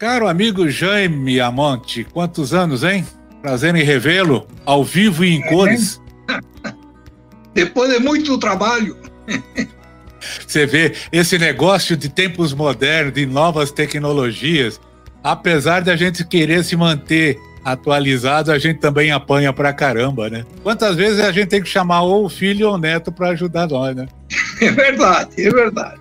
Caro 0.00 0.26
amigo 0.26 0.66
Jaime 0.70 1.42
Amonte, 1.42 2.04
quantos 2.04 2.54
anos, 2.54 2.82
hein? 2.82 3.06
Prazer 3.42 3.74
em 3.74 3.82
revê-lo 3.82 4.46
ao 4.64 4.82
vivo 4.82 5.22
e 5.22 5.34
em 5.34 5.42
cores. 5.42 6.00
Depois 7.52 7.92
de 7.92 7.98
muito 7.98 8.38
trabalho. 8.38 8.96
Você 10.48 10.64
vê 10.64 10.94
esse 11.12 11.36
negócio 11.36 11.98
de 11.98 12.08
tempos 12.08 12.54
modernos, 12.54 13.12
de 13.12 13.26
novas 13.26 13.70
tecnologias, 13.70 14.80
apesar 15.22 15.80
de 15.80 15.90
a 15.90 15.96
gente 15.96 16.26
querer 16.26 16.64
se 16.64 16.76
manter 16.76 17.38
atualizado, 17.62 18.50
a 18.52 18.58
gente 18.58 18.80
também 18.80 19.10
apanha 19.10 19.52
pra 19.52 19.70
caramba, 19.70 20.30
né? 20.30 20.46
Quantas 20.62 20.96
vezes 20.96 21.20
a 21.20 21.30
gente 21.30 21.48
tem 21.48 21.62
que 21.62 21.68
chamar 21.68 22.00
ou 22.00 22.24
o 22.24 22.30
filho 22.30 22.68
ou 22.68 22.76
o 22.76 22.78
neto 22.78 23.12
para 23.12 23.28
ajudar 23.28 23.68
nós, 23.68 23.94
né? 23.94 24.08
É 24.62 24.70
verdade, 24.70 25.46
é 25.46 25.50
verdade. 25.50 26.00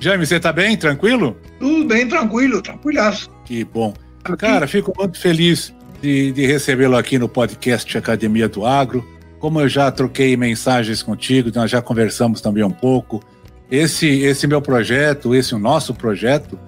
Jaime, 0.00 0.26
você 0.26 0.38
tá 0.38 0.52
bem? 0.52 0.76
Tranquilo? 0.76 1.36
Tudo 1.58 1.86
bem, 1.86 2.06
tranquilo, 2.06 2.62
tranquilaço. 2.62 3.30
Que 3.44 3.64
bom. 3.64 3.92
Cara, 4.38 4.66
fico 4.66 4.92
muito 4.96 5.18
feliz 5.18 5.72
de, 6.00 6.32
de 6.32 6.46
recebê-lo 6.46 6.96
aqui 6.96 7.18
no 7.18 7.28
podcast 7.28 7.96
Academia 7.98 8.48
do 8.48 8.64
Agro. 8.64 9.06
Como 9.38 9.60
eu 9.60 9.68
já 9.68 9.90
troquei 9.90 10.36
mensagens 10.36 11.02
contigo, 11.02 11.50
nós 11.54 11.70
já 11.70 11.82
conversamos 11.82 12.40
também 12.40 12.62
um 12.62 12.70
pouco. 12.70 13.22
Esse, 13.70 14.06
esse 14.06 14.46
meu 14.46 14.62
projeto, 14.62 15.34
esse 15.34 15.54
nosso 15.56 15.94
projeto, 15.94 16.58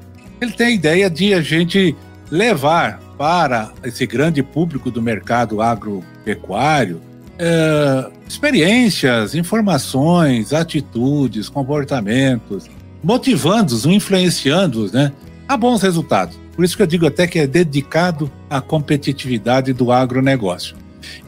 ele 0.41 0.53
tem 0.53 0.67
a 0.67 0.70
ideia 0.70 1.11
de 1.11 1.33
a 1.33 1.41
gente 1.41 1.94
levar 2.31 3.00
para 3.17 3.72
esse 3.84 4.06
grande 4.06 4.42
público 4.42 4.91
do 4.91 5.03
mercado 5.03 5.61
agropecuário 5.61 7.00
é, 7.42 8.11
experiências, 8.28 9.34
informações, 9.34 10.53
atitudes, 10.53 11.48
comportamentos, 11.48 12.69
motivando-os, 13.03 13.87
influenciando-os 13.87 14.93
né, 14.93 15.12
a 15.48 15.56
bons 15.56 15.83
resultados. 15.83 16.39
Por 16.55 16.65
isso 16.65 16.77
que 16.77 16.83
eu 16.83 16.87
digo 16.87 17.06
até 17.06 17.27
que 17.27 17.39
é 17.39 17.47
dedicado 17.47 18.31
à 18.48 18.61
competitividade 18.61 19.73
do 19.73 19.91
agronegócio. 19.91 20.77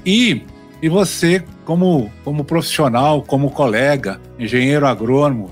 E, 0.05 0.43
e 0.83 0.89
você, 0.89 1.43
como, 1.65 2.11
como 2.25 2.45
profissional, 2.45 3.23
como 3.23 3.51
colega, 3.51 4.21
engenheiro 4.39 4.87
agrônomo, 4.87 5.51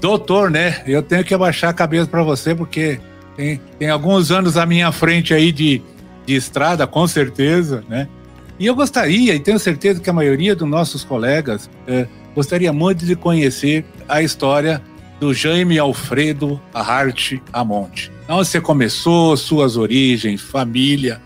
doutor, 0.00 0.50
né? 0.50 0.82
Eu 0.86 1.02
tenho 1.02 1.24
que 1.24 1.32
abaixar 1.32 1.70
a 1.70 1.72
cabeça 1.72 2.06
para 2.06 2.22
você, 2.22 2.54
porque 2.54 3.00
tem, 3.36 3.60
tem 3.78 3.88
alguns 3.88 4.30
anos 4.30 4.56
à 4.56 4.66
minha 4.66 4.92
frente 4.92 5.32
aí 5.32 5.52
de, 5.52 5.80
de 6.26 6.34
estrada, 6.34 6.86
com 6.86 7.06
certeza, 7.06 7.82
né? 7.88 8.08
E 8.58 8.66
eu 8.66 8.74
gostaria, 8.74 9.34
e 9.34 9.40
tenho 9.40 9.58
certeza 9.58 10.00
que 10.00 10.10
a 10.10 10.12
maioria 10.12 10.54
dos 10.54 10.68
nossos 10.68 11.02
colegas 11.02 11.70
é, 11.86 12.06
gostaria 12.34 12.72
muito 12.72 13.06
de 13.06 13.16
conhecer 13.16 13.84
a 14.08 14.22
história 14.22 14.82
do 15.22 15.32
Jaime 15.32 15.78
Alfredo 15.78 16.60
Hart 16.74 17.34
Amonte. 17.52 18.10
Onde 18.28 18.48
você 18.48 18.60
começou, 18.60 19.36
suas 19.36 19.76
origens, 19.76 20.40
família 20.40 21.22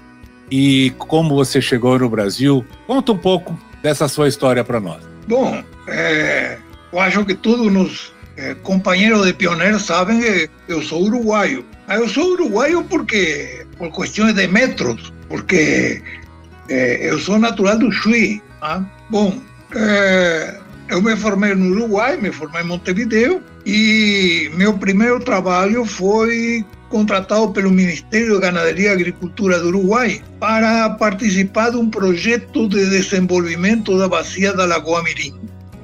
e 0.51 0.93
como 0.99 1.35
você 1.35 1.63
chegou 1.63 1.99
no 1.99 2.07
Brasil. 2.07 2.63
Conta 2.87 3.13
um 3.13 3.17
pouco 3.17 3.59
dessa 3.83 4.07
sua 4.07 4.29
história 4.29 4.63
para 4.63 4.79
nós. 4.81 5.03
Bom, 5.27 5.65
é, 5.89 6.59
eu 6.93 7.01
acho 7.01 7.25
que 7.25 7.35
todos 7.35 7.75
os 7.75 8.13
é, 8.37 8.53
companheiros 8.57 9.25
de 9.25 9.33
pioneiro 9.33 9.81
sabem 9.81 10.21
que 10.21 10.51
eu 10.69 10.83
sou 10.83 11.03
uruguaio. 11.05 11.65
Eu 11.89 12.07
sou 12.07 12.35
uruguaio 12.35 12.85
porque 12.85 13.65
por 13.79 13.91
questões 13.91 14.35
de 14.35 14.47
metros, 14.47 15.11
porque 15.27 16.03
é, 16.69 17.11
eu 17.11 17.19
sou 17.19 17.39
natural 17.39 17.79
do 17.79 17.91
Chuí. 17.91 18.43
Tá? 18.61 18.85
Bom, 19.09 19.41
é, 19.75 20.61
eu 20.91 21.01
me 21.01 21.17
formei 21.17 21.55
no 21.55 21.71
Uruguai, 21.71 22.19
me 22.19 22.31
formei 22.31 22.61
em 22.61 22.67
Montevideo 22.67 23.43
e 23.67 24.49
meu 24.55 24.79
primeiro 24.79 25.19
trabalho 25.19 25.85
foi 25.85 26.65
contratado 26.89 27.51
pelo 27.51 27.69
Ministério 27.69 28.35
de 28.35 28.41
Ganaderia 28.41 28.91
e 28.91 28.93
Agricultura 28.93 29.59
do 29.59 29.69
Uruguai 29.69 30.23
para 30.39 30.89
participar 30.91 31.71
de 31.71 31.77
um 31.77 31.91
projeto 31.91 32.69
de 32.69 32.89
desenvolvimento 32.89 33.99
da 33.99 34.09
bacia 34.09 34.53
da 34.53 34.65
Lagoa 34.65 35.03
Mirim. 35.03 35.35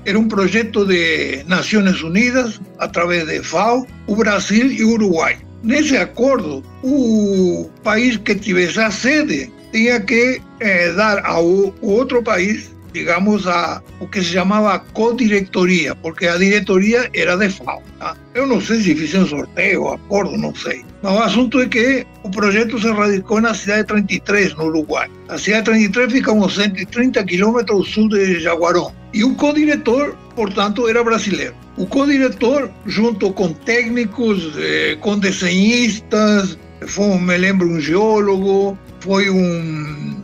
Era 0.05 0.17
um 0.17 0.29
projeto 0.29 0.87
de 0.87 1.43
Nações 1.49 2.01
Unidas, 2.03 2.61
através 2.79 3.27
de 3.27 3.43
FAO, 3.43 3.85
o 4.07 4.15
Brasil 4.15 4.71
e 4.71 4.85
o 4.85 4.93
Uruguai. 4.93 5.39
Nesse 5.65 5.97
acordo, 5.97 6.63
o 6.85 7.69
país 7.83 8.17
que 8.17 8.35
tivesse 8.37 8.81
a 8.81 8.91
sede 8.93 9.51
tinha 9.73 10.01
que 10.01 10.41
eh, 10.61 10.93
dar 10.93 11.25
a 11.25 11.39
outro 11.39 12.23
país 12.23 12.72
digamos, 12.93 13.47
a, 13.47 13.83
o 14.01 14.07
que 14.07 14.21
se 14.21 14.33
chamava 14.33 14.79
co-diretoria, 14.93 15.95
porque 15.97 16.27
a 16.27 16.37
diretoria 16.37 17.11
era 17.15 17.37
de 17.37 17.49
FAO. 17.49 17.83
Tá? 17.99 18.17
Eu 18.35 18.47
não 18.47 18.61
sei 18.61 18.83
se 18.83 18.95
fizeram 18.95 19.27
sorteio, 19.27 19.89
acordo, 19.89 20.37
não 20.37 20.55
sei. 20.55 20.85
Mas 21.03 21.13
o 21.13 21.19
assunto 21.19 21.61
é 21.61 21.69
que 21.69 22.07
o 22.23 22.31
projeto 22.31 22.79
se 22.79 22.91
radicou 22.91 23.41
na 23.41 23.55
cidade 23.55 23.83
de 23.83 23.87
33, 23.89 24.55
no 24.55 24.67
Uruguai. 24.67 25.11
A 25.29 25.39
cidade 25.39 25.65
de 25.65 25.89
33 25.89 26.13
fica 26.13 26.31
a 26.31 26.35
uns 26.35 26.55
130 26.55 27.25
quilômetros 27.25 27.79
ao 27.79 27.85
sul 27.85 28.09
de 28.09 28.41
Jaguarão. 28.41 28.93
E 29.13 29.25
o 29.25 29.35
co-diretor, 29.35 30.17
portanto, 30.35 30.89
era 30.89 31.03
brasileiro. 31.03 31.55
O 31.77 31.87
co-diretor, 31.87 32.71
junto 32.87 33.33
com 33.33 33.53
técnicos, 33.53 34.53
eh, 34.57 34.97
com 35.01 35.19
desenhistas, 35.19 36.59
foi, 36.87 37.19
me 37.19 37.37
lembro, 37.37 37.69
um 37.69 37.81
geólogo, 37.81 38.79
foi 39.01 39.29
um 39.31 40.23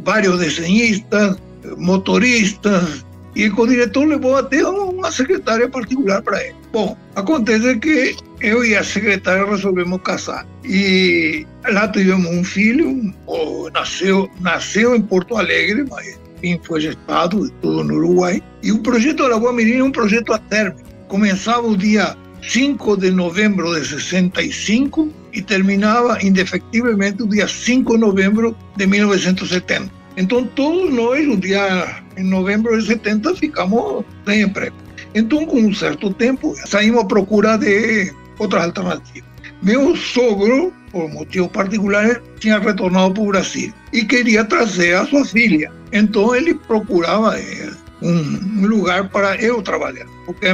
vários 0.00 0.38
desenhistas, 0.38 1.36
motoristas, 1.76 3.04
e 3.34 3.48
o 3.48 3.66
diretor 3.66 4.06
levou 4.06 4.36
até 4.36 4.66
uma 4.66 5.10
secretária 5.10 5.68
particular 5.68 6.20
para 6.22 6.44
ele. 6.44 6.56
Bom, 6.72 6.96
acontece 7.14 7.76
que 7.76 8.16
eu 8.40 8.64
e 8.64 8.74
a 8.76 8.82
secretária 8.82 9.44
resolvemos 9.44 10.00
casar. 10.02 10.46
E 10.64 11.46
lá 11.68 11.86
tivemos 11.88 12.26
um 12.26 12.42
filho, 12.42 13.14
nasceu, 13.72 14.28
nasceu 14.40 14.96
em 14.96 15.02
Porto 15.02 15.36
Alegre, 15.36 15.84
mas 15.88 16.18
enfim, 16.42 16.60
foi 16.64 16.80
gestado 16.80 17.50
tudo 17.62 17.84
no 17.84 17.94
Uruguai. 17.94 18.42
E 18.62 18.72
o 18.72 18.78
projeto 18.78 19.22
Lagoa 19.22 19.52
Mirim 19.52 19.78
é 19.78 19.84
um 19.84 19.92
projeto 19.92 20.32
a 20.32 20.38
término. 20.38 20.88
Começava 21.06 21.66
o 21.66 21.76
dia 21.76 22.16
5 22.42 22.96
de 22.96 23.10
novembro 23.10 23.78
de 23.78 23.86
65 23.86 25.12
e 25.32 25.42
terminava 25.42 26.18
indefectivelmente 26.22 27.22
o 27.22 27.28
dia 27.28 27.46
5 27.46 27.94
de 27.94 28.00
novembro 28.00 28.56
de 28.76 28.86
1970. 28.86 29.99
Então, 30.16 30.44
todos 30.46 30.92
nós, 30.92 31.26
no 31.26 31.36
dia 31.36 32.02
em 32.16 32.24
novembro 32.24 32.78
de 32.78 32.86
70, 32.86 33.34
ficamos 33.36 34.04
sem 34.26 34.42
emprego. 34.42 34.76
Então, 35.14 35.46
com 35.46 35.58
um 35.58 35.74
certo 35.74 36.12
tempo, 36.14 36.54
saímos 36.66 37.02
à 37.02 37.04
procura 37.04 37.56
de 37.56 38.12
outras 38.38 38.64
alternativas. 38.64 39.28
Meu 39.62 39.94
sogro, 39.96 40.72
por 40.90 41.08
motivo 41.10 41.48
particular, 41.48 42.20
tinha 42.38 42.58
retornado 42.58 43.14
para 43.14 43.22
o 43.22 43.26
Brasil 43.26 43.72
e 43.92 44.04
queria 44.04 44.44
trazer 44.44 44.94
a 44.94 45.06
sua 45.06 45.24
filha. 45.24 45.70
Então, 45.92 46.34
ele 46.34 46.54
procurava 46.54 47.38
eh, 47.38 47.70
um 48.02 48.66
lugar 48.66 49.08
para 49.08 49.36
eu 49.36 49.62
trabalhar, 49.62 50.06
porque 50.24 50.46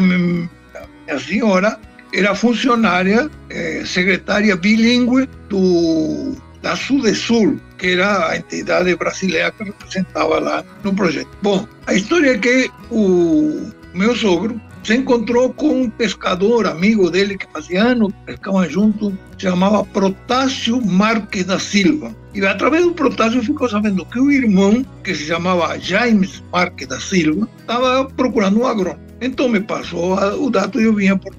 a 1.09 1.19
senhora 1.19 1.79
era 2.13 2.35
funcionária, 2.35 3.31
eh, 3.51 3.83
secretária 3.85 4.57
bilíngue 4.57 5.29
do, 5.49 6.35
da 6.63 6.75
Sudesul, 6.75 7.61
que 7.79 7.89
era 7.93 8.31
a 8.31 8.37
entidade 8.37 8.95
brasileira 8.97 9.51
que 9.53 9.65
representava 9.65 10.39
lá 10.39 10.65
no 10.83 10.95
projeto. 10.95 11.29
Bom, 11.43 11.67
a 11.87 11.95
história 11.95 12.31
é 12.31 12.39
que 12.39 12.71
o 12.91 13.71
meu 13.95 14.15
sogro 14.15 14.61
se 14.83 14.95
encontrou 14.95 15.53
com 15.53 15.83
um 15.83 15.91
pescador 15.91 16.67
amigo 16.67 17.11
dele 17.11 17.37
que 17.37 17.47
fazia 17.53 17.83
anos 17.83 18.13
pescavam 18.25 18.71
junto, 18.71 19.11
se 19.37 19.43
chamava 19.43 19.85
Protásio 19.85 20.81
Marques 20.85 21.45
da 21.45 21.59
Silva. 21.59 22.15
E 22.33 22.45
através 22.47 22.85
do 22.85 22.93
Protásio 22.93 23.43
ficou 23.43 23.69
sabendo 23.69 24.05
que 24.07 24.21
o 24.21 24.31
irmão, 24.31 24.87
que 25.03 25.13
se 25.13 25.25
chamava 25.25 25.77
James 25.81 26.43
Marques 26.53 26.87
da 26.87 27.01
Silva, 27.01 27.49
estava 27.59 28.05
procurando 28.11 28.61
um 28.61 28.67
agrônomo. 28.67 29.05
Então 29.21 29.49
me 29.49 29.61
passou 29.61 30.15
o 30.41 30.51
dado 30.51 30.81
e 30.81 30.85
eu 30.85 30.95
vim 30.95 31.09
a 31.09 31.17
Porto. 31.17 31.37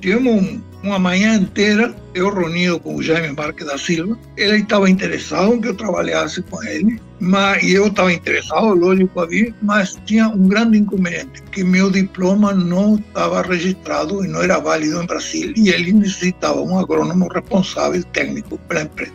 Tivemos 0.00 0.42
um 0.42 0.60
uma 0.82 0.98
manhã 0.98 1.36
inteira, 1.36 1.94
eu 2.14 2.32
reunido 2.32 2.80
com 2.80 2.96
o 2.96 3.02
Jaime 3.02 3.34
Marques 3.34 3.66
da 3.66 3.78
Silva. 3.78 4.18
Ele 4.36 4.56
estava 4.56 4.88
interessado 4.88 5.54
em 5.54 5.60
que 5.60 5.68
eu 5.68 5.74
trabalhasse 5.74 6.42
com 6.42 6.62
ele, 6.64 7.00
mas 7.20 7.62
e 7.62 7.74
eu 7.74 7.86
estava 7.86 8.12
interessado, 8.12 8.74
lógico, 8.74 9.20
a 9.20 9.26
vir, 9.26 9.54
mas 9.62 9.98
tinha 10.06 10.28
um 10.28 10.48
grande 10.48 10.78
inconveniente, 10.78 11.42
que 11.52 11.62
meu 11.62 11.90
diploma 11.90 12.52
não 12.52 12.96
estava 12.96 13.42
registrado 13.42 14.24
e 14.24 14.28
não 14.28 14.42
era 14.42 14.58
válido 14.58 15.02
em 15.02 15.06
Brasil, 15.06 15.52
e 15.56 15.68
ele 15.68 15.92
necessitava 15.92 16.60
um 16.60 16.78
agrônomo 16.78 17.28
responsável 17.28 18.02
técnico 18.04 18.58
para 18.68 18.80
a 18.80 18.82
empresa. 18.84 19.12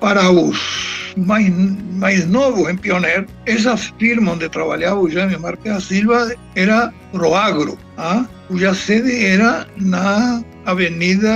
Para 0.00 0.30
os 0.32 1.12
mais, 1.16 1.52
mais 1.94 2.26
novos 2.26 2.68
em 2.68 2.76
Pioneer, 2.76 3.26
essa 3.46 3.76
firma 3.76 4.32
onde 4.32 4.48
trabalhava 4.48 5.00
o 5.00 5.10
Jaime 5.10 5.36
Marques 5.36 5.72
da 5.72 5.80
Silva 5.80 6.34
era 6.54 6.92
Proagro, 7.12 7.78
ah? 7.96 8.24
cuja 8.48 8.74
sede 8.74 9.24
era 9.24 9.66
na 9.76 10.42
Avenida, 10.64 11.28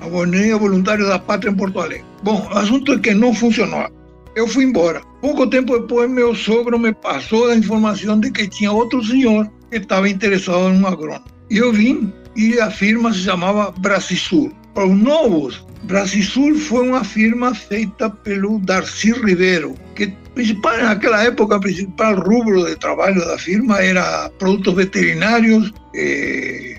Avenida 0.00 0.56
Voluntário 0.56 1.06
da 1.06 1.18
Pátria 1.18 1.50
em 1.50 1.54
Porto 1.54 1.80
Alegre. 1.80 2.04
Bom, 2.22 2.46
o 2.50 2.58
assunto 2.58 2.92
é 2.92 2.98
que 2.98 3.14
não 3.14 3.34
funcionou. 3.34 3.88
Eu 4.34 4.46
fui 4.46 4.64
embora. 4.64 5.00
Pouco 5.20 5.46
tempo 5.48 5.78
depois, 5.78 6.08
meu 6.10 6.34
sogro 6.34 6.78
me 6.78 6.92
passou 6.92 7.48
a 7.48 7.56
informação 7.56 8.20
de 8.20 8.30
que 8.30 8.48
tinha 8.48 8.70
outro 8.70 9.04
senhor 9.04 9.50
que 9.70 9.78
estava 9.78 10.08
interessado 10.08 10.72
em 10.72 10.80
um 10.80 10.86
agrônomo. 10.86 11.24
E 11.50 11.58
eu 11.58 11.72
vim 11.72 12.12
e 12.36 12.60
a 12.60 12.70
firma 12.70 13.12
se 13.12 13.20
chamava 13.20 13.72
Bracisul. 13.78 14.52
Para 14.74 14.86
os 14.86 14.96
novos, 14.96 15.66
Bracisul 15.84 16.54
foi 16.54 16.88
uma 16.88 17.02
firma 17.02 17.54
feita 17.54 18.08
pelo 18.08 18.60
Darcy 18.60 19.12
Ribeiro, 19.12 19.74
que 19.96 20.06
principal, 20.34 20.78
naquela 20.78 21.24
época 21.24 21.56
o 21.56 21.60
principal 21.60 22.14
rubro 22.14 22.64
de 22.64 22.76
trabalho 22.76 23.18
da 23.26 23.36
firma 23.38 23.80
era 23.80 24.30
produtos 24.38 24.74
veterinários, 24.74 25.72
eh, 25.96 26.76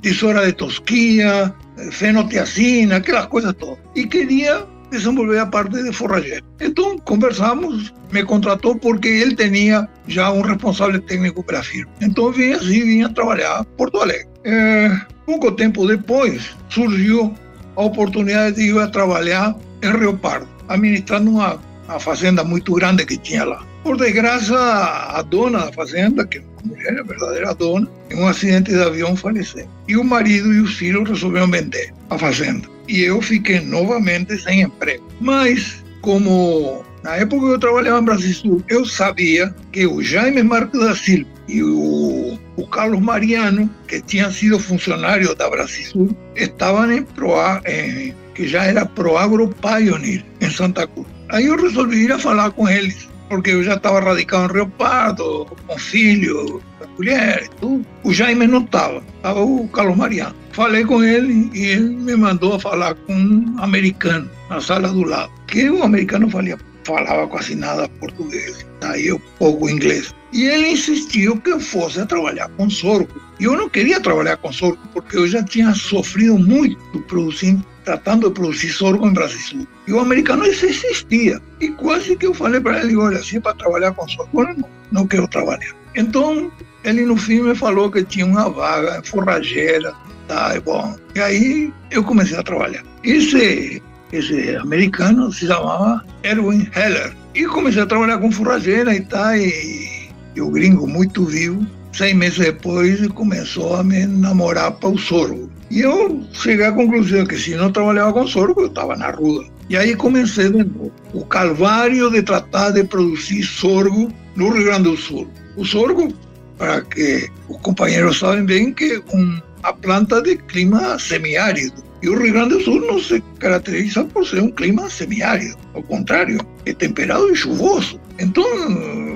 tesoura 0.00 0.46
de 0.46 0.52
tosquia, 0.52 1.54
fenotiacina, 1.90 2.96
aquelas 2.96 3.26
coisas 3.26 3.52
todas. 3.54 3.78
E 3.94 4.06
queria 4.06 4.66
desenvolver 4.90 5.38
a 5.38 5.46
parte 5.46 5.82
de 5.82 5.92
forrageiro. 5.92 6.44
Então 6.60 6.98
conversamos, 6.98 7.92
me 8.12 8.22
contratou 8.22 8.76
porque 8.76 9.08
ele 9.08 9.34
tinha 9.34 9.88
já 10.06 10.30
um 10.30 10.42
responsável 10.42 11.00
técnico 11.00 11.42
para 11.42 11.60
a 11.60 11.62
firma. 11.62 11.90
Então 12.00 12.30
vim 12.30 12.52
assim, 12.52 12.84
vinha 12.84 13.08
trabalhar 13.08 13.62
em 13.62 13.76
Porto 13.76 13.98
Alegre. 13.98 14.28
É, 14.44 14.90
pouco 15.24 15.50
tempo 15.52 15.86
depois 15.86 16.54
surgiu 16.68 17.34
a 17.74 17.82
oportunidade 17.82 18.56
de 18.56 18.68
ir 18.68 18.78
a 18.78 18.88
trabalhar 18.88 19.56
em 19.82 19.90
Rio 19.98 20.16
Pardo, 20.16 20.48
administrando 20.68 21.30
uma, 21.30 21.58
uma 21.88 21.98
fazenda 21.98 22.44
muito 22.44 22.74
grande 22.74 23.06
que 23.06 23.16
tinha 23.16 23.44
lá. 23.44 23.71
Por 23.82 23.96
desgraça, 23.96 24.56
a 24.56 25.22
dona 25.22 25.66
da 25.66 25.72
fazenda, 25.72 26.24
que 26.24 26.38
uma 26.38 26.76
mulher, 26.76 27.00
a 27.00 27.02
verdadeira 27.02 27.54
dona, 27.54 27.88
em 28.10 28.16
um 28.16 28.28
acidente 28.28 28.70
de 28.70 28.80
avião 28.80 29.16
faleceu. 29.16 29.68
E 29.88 29.96
o 29.96 30.04
marido 30.04 30.52
e 30.52 30.60
os 30.60 30.74
filhos 30.76 31.08
resolveram 31.08 31.50
vender 31.50 31.92
a 32.08 32.16
fazenda. 32.16 32.68
E 32.86 33.00
eu 33.00 33.20
fiquei 33.20 33.58
novamente 33.60 34.40
sem 34.40 34.62
emprego. 34.62 35.04
Mas, 35.20 35.82
como 36.00 36.84
na 37.02 37.16
época 37.16 37.46
que 37.46 37.52
eu 37.52 37.58
trabalhava 37.58 38.00
em 38.00 38.04
Brasil, 38.04 38.64
eu 38.68 38.86
sabia 38.86 39.52
que 39.72 39.84
o 39.84 40.00
Jaime 40.00 40.44
Marques 40.44 40.80
da 40.80 40.94
Silva 40.94 41.28
e 41.48 41.60
o, 41.62 42.38
o 42.56 42.66
Carlos 42.68 43.00
Mariano, 43.00 43.68
que 43.88 44.00
tinha 44.00 44.30
sido 44.30 44.60
funcionário 44.60 45.34
da 45.34 45.50
Brasil, 45.50 46.16
estavam 46.36 46.92
em 46.92 47.02
Proa, 47.02 47.60
em, 47.66 48.14
que 48.34 48.46
já 48.46 48.64
era 48.64 48.86
Proagro 48.86 49.48
Pioneer, 49.48 50.24
em 50.40 50.50
Santa 50.50 50.86
Cruz. 50.86 51.08
Aí 51.30 51.46
eu 51.46 51.56
resolvi 51.56 52.04
ir 52.04 52.12
a 52.12 52.18
falar 52.18 52.52
com 52.52 52.68
eles 52.68 53.11
porque 53.32 53.52
eu 53.52 53.62
já 53.62 53.76
estava 53.76 53.98
radicado 53.98 54.52
em 54.52 54.56
Rio 54.56 54.68
Pardo, 54.68 55.46
com 55.66 55.78
filho, 55.78 56.62
mulher, 56.98 57.48
tudo. 57.58 57.82
O 58.04 58.12
Jaime 58.12 58.46
não 58.46 58.60
estava, 58.60 59.02
estava 59.16 59.40
o 59.40 59.66
Carlos 59.68 59.96
Mariano. 59.96 60.36
Falei 60.50 60.84
com 60.84 61.02
ele 61.02 61.50
e 61.54 61.64
ele 61.64 61.96
me 61.96 62.14
mandou 62.14 62.60
falar 62.60 62.94
com 62.94 63.14
um 63.14 63.56
americano 63.58 64.28
na 64.50 64.60
sala 64.60 64.88
do 64.88 65.04
lado, 65.04 65.32
que 65.46 65.70
o 65.70 65.82
americano 65.82 66.28
falava, 66.28 66.60
falava 66.84 67.26
quase 67.26 67.54
nada 67.54 67.88
português, 68.00 68.66
aí 68.82 69.06
eu 69.06 69.18
pouco 69.38 69.70
inglês. 69.70 70.14
E 70.34 70.44
ele 70.44 70.72
insistiu 70.72 71.38
que 71.38 71.52
eu 71.52 71.60
fosse 71.60 72.00
a 72.00 72.04
trabalhar 72.04 72.50
com 72.50 72.68
sorgo. 72.68 73.18
E 73.40 73.44
eu 73.44 73.56
não 73.56 73.70
queria 73.70 73.98
trabalhar 73.98 74.36
com 74.36 74.52
sorgo, 74.52 74.78
porque 74.92 75.16
eu 75.16 75.26
já 75.26 75.42
tinha 75.42 75.74
sofrido 75.74 76.38
muito 76.38 77.00
produzindo 77.08 77.64
tratando 77.84 78.28
de 78.28 78.34
produzir 78.34 78.70
sorgo 78.70 79.06
em 79.06 79.12
Brasil. 79.12 79.66
E 79.86 79.92
o 79.92 80.00
americano 80.00 80.46
insistia. 80.46 81.40
E 81.60 81.68
quase 81.70 82.16
que 82.16 82.26
eu 82.26 82.34
falei 82.34 82.60
para 82.60 82.82
ele, 82.82 82.96
olha, 82.96 83.22
se 83.22 83.36
é 83.36 83.40
para 83.40 83.54
trabalhar 83.54 83.92
com 83.92 84.08
sorgo, 84.08 84.42
não, 84.42 84.64
não 84.90 85.06
quero 85.06 85.28
trabalhar. 85.28 85.74
Então, 85.94 86.50
ele 86.84 87.04
no 87.04 87.16
fim 87.16 87.40
me 87.40 87.54
falou 87.54 87.90
que 87.90 88.04
tinha 88.04 88.26
uma 88.26 88.48
vaga 88.48 89.02
forrageira, 89.04 89.94
tá, 90.26 90.56
e 90.56 90.60
bom. 90.60 90.96
E 91.14 91.20
aí 91.20 91.72
eu 91.90 92.02
comecei 92.02 92.36
a 92.36 92.42
trabalhar. 92.42 92.82
Esse, 93.04 93.82
esse 94.12 94.56
americano 94.56 95.32
se 95.32 95.46
chamava 95.46 96.04
Erwin 96.22 96.68
Heller. 96.74 97.14
E 97.34 97.44
comecei 97.46 97.82
a 97.82 97.86
trabalhar 97.86 98.18
com 98.18 98.30
forrageira 98.30 98.94
e 98.94 99.00
tá, 99.00 99.36
e, 99.36 100.08
e 100.34 100.40
o 100.40 100.50
gringo 100.50 100.86
muito 100.86 101.24
vivo, 101.24 101.66
seis 101.92 102.14
meses 102.14 102.38
depois 102.38 103.06
começou 103.08 103.76
a 103.76 103.84
me 103.84 104.06
namorar 104.06 104.72
para 104.72 104.88
o 104.88 104.98
sorgo. 104.98 105.50
E 105.72 105.80
eu 105.80 106.22
cheguei 106.34 106.66
à 106.66 106.72
conclusão 106.72 107.24
que 107.24 107.38
se 107.38 107.54
não 107.54 107.72
trabalhava 107.72 108.12
com 108.12 108.26
sorgo, 108.26 108.60
eu 108.60 108.66
estava 108.66 108.94
na 108.94 109.10
rua. 109.10 109.42
E 109.70 109.76
aí 109.76 109.96
comecei 109.96 110.50
de 110.50 110.70
o 111.14 111.24
calvário 111.24 112.10
de 112.10 112.22
tratar 112.22 112.72
de 112.72 112.84
produzir 112.84 113.42
sorgo 113.42 114.12
no 114.36 114.50
Rio 114.50 114.64
Grande 114.64 114.90
do 114.90 114.96
Sul. 114.98 115.26
O 115.56 115.64
sorgo, 115.64 116.12
para 116.58 116.82
que 116.82 117.26
os 117.48 117.56
companheiros 117.62 118.18
sabem 118.18 118.44
bem 118.44 118.74
que 118.74 119.02
um, 119.14 119.40
a 119.62 119.72
planta 119.72 120.20
de 120.20 120.36
clima 120.36 120.98
semiárido. 120.98 121.82
E 122.02 122.08
o 122.10 122.20
Rio 122.20 122.34
Grande 122.34 122.56
do 122.56 122.60
Sul 122.60 122.78
não 122.86 123.00
se 123.00 123.22
caracteriza 123.38 124.04
por 124.04 124.26
ser 124.26 124.42
um 124.42 124.50
clima 124.50 124.90
semiárido. 124.90 125.56
Ao 125.72 125.82
contrário, 125.84 126.38
é 126.66 126.74
temperado 126.74 127.32
e 127.32 127.34
chuvoso. 127.34 127.98
Então, 128.18 129.11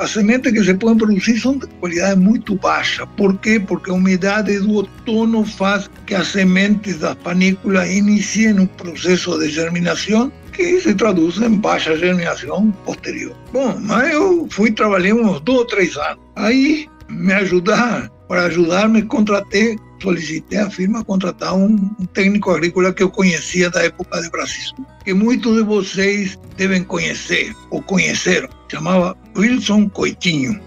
as 0.00 0.12
sementes 0.12 0.50
que 0.50 0.64
se 0.64 0.72
podem 0.74 0.96
produzir 0.96 1.38
são 1.38 1.58
de 1.58 1.66
qualidade 1.78 2.18
muito 2.18 2.54
baixa. 2.54 3.06
Por 3.06 3.36
quê? 3.38 3.60
Porque 3.60 3.90
a 3.90 3.94
umidade 3.94 4.58
do 4.58 4.72
outono 4.72 5.44
faz 5.44 5.90
que 6.06 6.14
as 6.14 6.28
sementes 6.28 7.00
das 7.00 7.14
panículas 7.16 7.88
iniciem 7.90 8.58
um 8.58 8.66
processo 8.66 9.38
de 9.38 9.50
germinação 9.50 10.32
que 10.54 10.80
se 10.80 10.94
traduz 10.94 11.36
em 11.36 11.54
baixa 11.54 11.98
germinação 11.98 12.70
posterior. 12.86 13.36
Bom, 13.52 13.78
mas 13.82 14.12
eu 14.14 14.48
fui 14.50 14.72
trabalhar 14.72 15.14
uns 15.14 15.38
dois 15.42 15.58
ou 15.58 15.66
três 15.66 15.96
anos. 15.98 16.18
Aí, 16.34 16.88
me 17.10 17.34
ajudar, 17.34 18.08
para 18.26 18.44
ajudar-me, 18.44 19.02
contratei 19.02 19.78
solicitei 20.02 20.58
à 20.58 20.70
firma 20.70 21.04
contratar 21.04 21.54
um, 21.54 21.74
um, 21.98 22.06
técnico 22.06 22.50
agrícola 22.50 22.92
que 22.92 23.02
eu 23.02 23.10
conhecia 23.10 23.70
da 23.70 23.84
época 23.84 24.20
de 24.20 24.30
Brasil, 24.30 24.72
que 25.04 25.14
muitos 25.14 25.56
de 25.56 25.62
vocês 25.62 26.38
devem 26.56 26.82
conhecer 26.84 27.54
ou 27.70 27.82
conheceram. 27.82 28.48
Chamava 28.68 29.16
Wilson 29.36 29.88
Coitinho. 29.88 30.60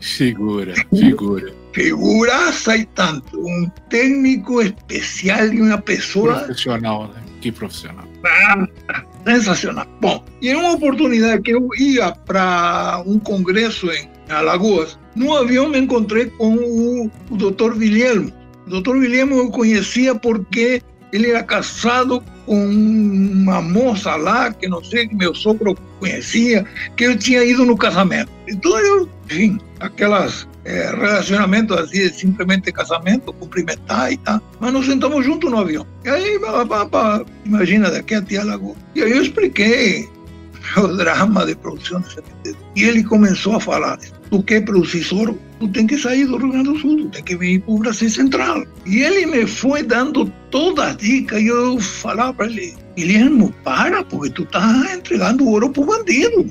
figura, 0.00 0.74
figura. 0.94 1.54
Figuraça 1.72 2.76
e 2.76 2.86
tanto. 2.86 3.38
Um 3.38 3.68
técnico 3.90 4.62
especial 4.62 5.52
e 5.52 5.60
uma 5.60 5.78
pessoa. 5.78 6.40
Profissional, 6.44 7.08
né? 7.08 7.22
Que 7.42 7.52
profissional. 7.52 8.08
Ah, 8.24 8.66
sensacional. 9.26 9.86
Bom, 10.00 10.24
e 10.40 10.48
em 10.48 10.54
uma 10.54 10.72
oportunidade 10.72 11.42
que 11.42 11.50
eu 11.50 11.68
ia 11.78 12.12
para 12.12 13.02
um 13.06 13.18
congresso 13.18 13.90
em 13.90 14.08
Alagoas, 14.28 14.98
no 15.14 15.36
avião 15.36 15.68
me 15.68 15.78
encontrei 15.78 16.26
com 16.26 16.54
o, 16.54 17.10
o 17.30 17.36
Dr. 17.36 17.74
Guilherme. 17.78 18.32
O 18.66 18.80
Dr. 18.80 18.98
Guilherme 18.98 19.36
eu 19.36 19.50
conhecia 19.50 20.14
porque 20.14 20.82
ele 21.12 21.30
era 21.30 21.42
casado 21.42 22.22
com 22.44 22.66
uma 22.66 23.60
moça 23.62 24.14
lá, 24.16 24.52
que 24.52 24.68
não 24.68 24.82
sei, 24.82 25.08
que 25.08 25.14
meu 25.14 25.34
sogro 25.34 25.76
conhecia, 25.98 26.64
que 26.96 27.04
eu 27.04 27.16
tinha 27.16 27.44
ido 27.44 27.64
no 27.64 27.76
casamento. 27.76 28.30
Então 28.48 28.78
eu, 28.78 29.08
enfim, 29.24 29.58
aquelas 29.80 30.46
é, 30.64 30.90
relacionamentos 30.90 31.76
assim, 31.76 32.08
simplesmente 32.12 32.72
casamento, 32.72 33.32
cumprimentar 33.32 34.12
e 34.12 34.16
tal. 34.18 34.40
Mas 34.60 34.72
nos 34.72 34.86
sentamos 34.86 35.24
juntos 35.24 35.50
no 35.50 35.58
avião. 35.58 35.86
E 36.04 36.08
aí, 36.08 36.38
pá, 36.68 36.86
pá, 36.86 37.24
imagina, 37.44 37.90
daqui 37.90 38.14
até 38.14 38.36
Alagoas. 38.36 38.76
E 38.94 39.02
aí 39.02 39.12
eu 39.12 39.22
expliquei 39.22 40.08
o 40.76 40.88
drama 40.88 41.46
de 41.46 41.54
produção 41.54 42.00
de 42.00 42.08
semente. 42.12 42.58
E 42.74 42.84
ele 42.84 43.02
começou 43.04 43.56
a 43.56 43.60
falar 43.60 43.98
produzir 44.64 45.02
soro, 45.02 45.38
tu 45.58 45.68
tem 45.68 45.86
que 45.86 45.96
sair 45.96 46.26
do 46.26 46.36
Rio 46.36 46.50
Grande 46.50 46.70
do 46.70 46.78
Sul, 46.78 47.08
tem 47.10 47.22
que 47.22 47.36
vir 47.36 47.60
para 47.60 47.74
o 47.74 47.78
Brasil 47.78 48.10
Central. 48.10 48.64
E 48.84 49.02
ele 49.02 49.26
me 49.26 49.46
foi 49.46 49.82
dando 49.82 50.30
todas 50.50 50.86
as 50.86 50.96
dicas 50.96 51.40
e 51.40 51.46
eu 51.46 51.78
falava 51.80 52.34
para 52.34 52.46
ele, 52.46 52.74
Guilherme, 52.96 53.52
para, 53.64 54.04
porque 54.04 54.30
tu 54.30 54.42
está 54.42 54.94
entregando 54.94 55.48
ouro 55.48 55.70
para 55.70 55.82
o 55.82 55.86
bandido. 55.86 56.46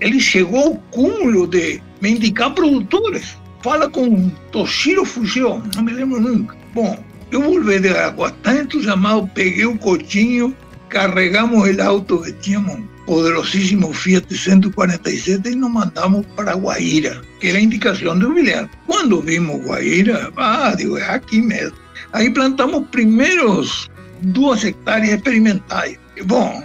Ele 0.00 0.20
chegou 0.20 0.60
ao 0.60 0.74
cúmulo 0.90 1.46
de 1.46 1.80
me 2.00 2.12
indicar 2.12 2.52
produtores. 2.52 3.36
Fala 3.62 3.88
com 3.88 4.28
Toshiro 4.50 5.04
Fujio, 5.04 5.62
não 5.76 5.84
me 5.84 5.92
lembro 5.92 6.20
nunca. 6.20 6.56
Bom, 6.74 6.98
eu 7.30 7.40
voltei 7.40 7.78
de 7.78 7.88
Água, 7.88 8.30
tão 8.42 8.58
entusiasmado, 8.58 9.30
peguei 9.34 9.64
o 9.64 9.78
cotinho, 9.78 10.54
carregamos 10.88 11.68
o 11.68 11.82
auto 11.82 12.22
que 12.22 12.32
tínhamos 12.32 12.91
poderosísimo 13.06 13.92
Fiat 13.92 14.24
147 14.30 15.50
y 15.50 15.56
nos 15.56 15.70
mandamos 15.70 16.24
para 16.36 16.54
Guaira, 16.54 17.20
que 17.40 17.50
era 17.50 17.60
indicación 17.60 18.20
de 18.20 18.26
William. 18.26 18.68
Cuando 18.86 19.22
vimos 19.22 19.60
Guaira, 19.62 20.30
ah, 20.36 20.74
digo, 20.76 20.98
aquí 21.08 21.40
mesmo. 21.40 21.76
Ahí 22.12 22.30
plantamos 22.30 22.86
primeros 22.90 23.90
dos 24.20 24.64
hectáreas 24.64 25.14
experimentales. 25.14 25.98
Bom, 26.26 26.62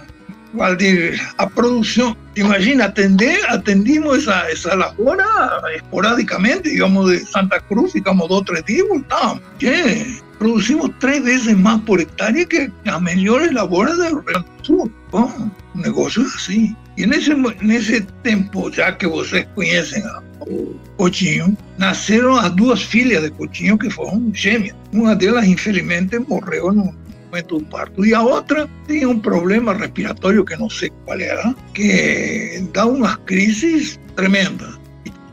Valdir, 0.52 1.20
a 1.36 1.48
producción, 1.48 2.16
imagina, 2.34 2.86
atender, 2.86 3.38
atendimos 3.48 4.18
esa, 4.18 4.48
esa 4.48 4.76
lavoura 4.76 5.26
esporádicamente, 5.76 6.72
íbamos 6.72 7.10
de 7.10 7.20
Santa 7.20 7.60
Cruz, 7.60 7.92
ficamos 7.92 8.28
dos, 8.28 8.44
tres 8.44 8.64
días, 8.64 8.86
voltábamos. 8.88 9.42
Yeah. 9.58 10.06
producimos 10.38 10.90
tres 11.00 11.22
veces 11.22 11.56
más 11.56 11.80
por 11.82 12.00
hectárea 12.00 12.46
que 12.46 12.70
las 12.84 13.00
mejores 13.02 13.52
labores 13.52 13.96
del 13.98 14.14
Sur. 14.62 14.90
Bom, 15.10 15.50
o 15.74 15.78
negócio 15.78 16.22
é 16.22 16.26
assim. 16.26 16.76
E 16.96 17.06
nesse, 17.06 17.32
nesse 17.62 18.00
tempo, 18.22 18.70
já 18.70 18.92
que 18.92 19.06
vocês 19.06 19.46
conhecem 19.54 20.02
o 20.40 20.74
Coutinho, 20.96 21.56
nasceram 21.78 22.34
as 22.36 22.50
duas 22.50 22.82
filhas 22.82 23.22
de 23.22 23.30
Coutinho, 23.30 23.78
que 23.78 23.88
foram 23.88 24.30
gêmeas. 24.34 24.76
Uma 24.92 25.14
delas, 25.14 25.46
infelizmente, 25.46 26.18
morreu 26.18 26.72
no 26.72 26.94
momento 27.26 27.58
do 27.58 27.64
parto. 27.66 28.04
E 28.04 28.14
a 28.14 28.22
outra 28.22 28.68
tinha 28.86 29.08
um 29.08 29.18
problema 29.18 29.72
respiratório, 29.74 30.44
que 30.44 30.56
não 30.56 30.68
sei 30.68 30.90
qual 31.04 31.20
era, 31.20 31.54
que 31.72 32.66
dá 32.72 32.86
umas 32.86 33.16
crises 33.16 33.98
tremendas. 34.16 34.78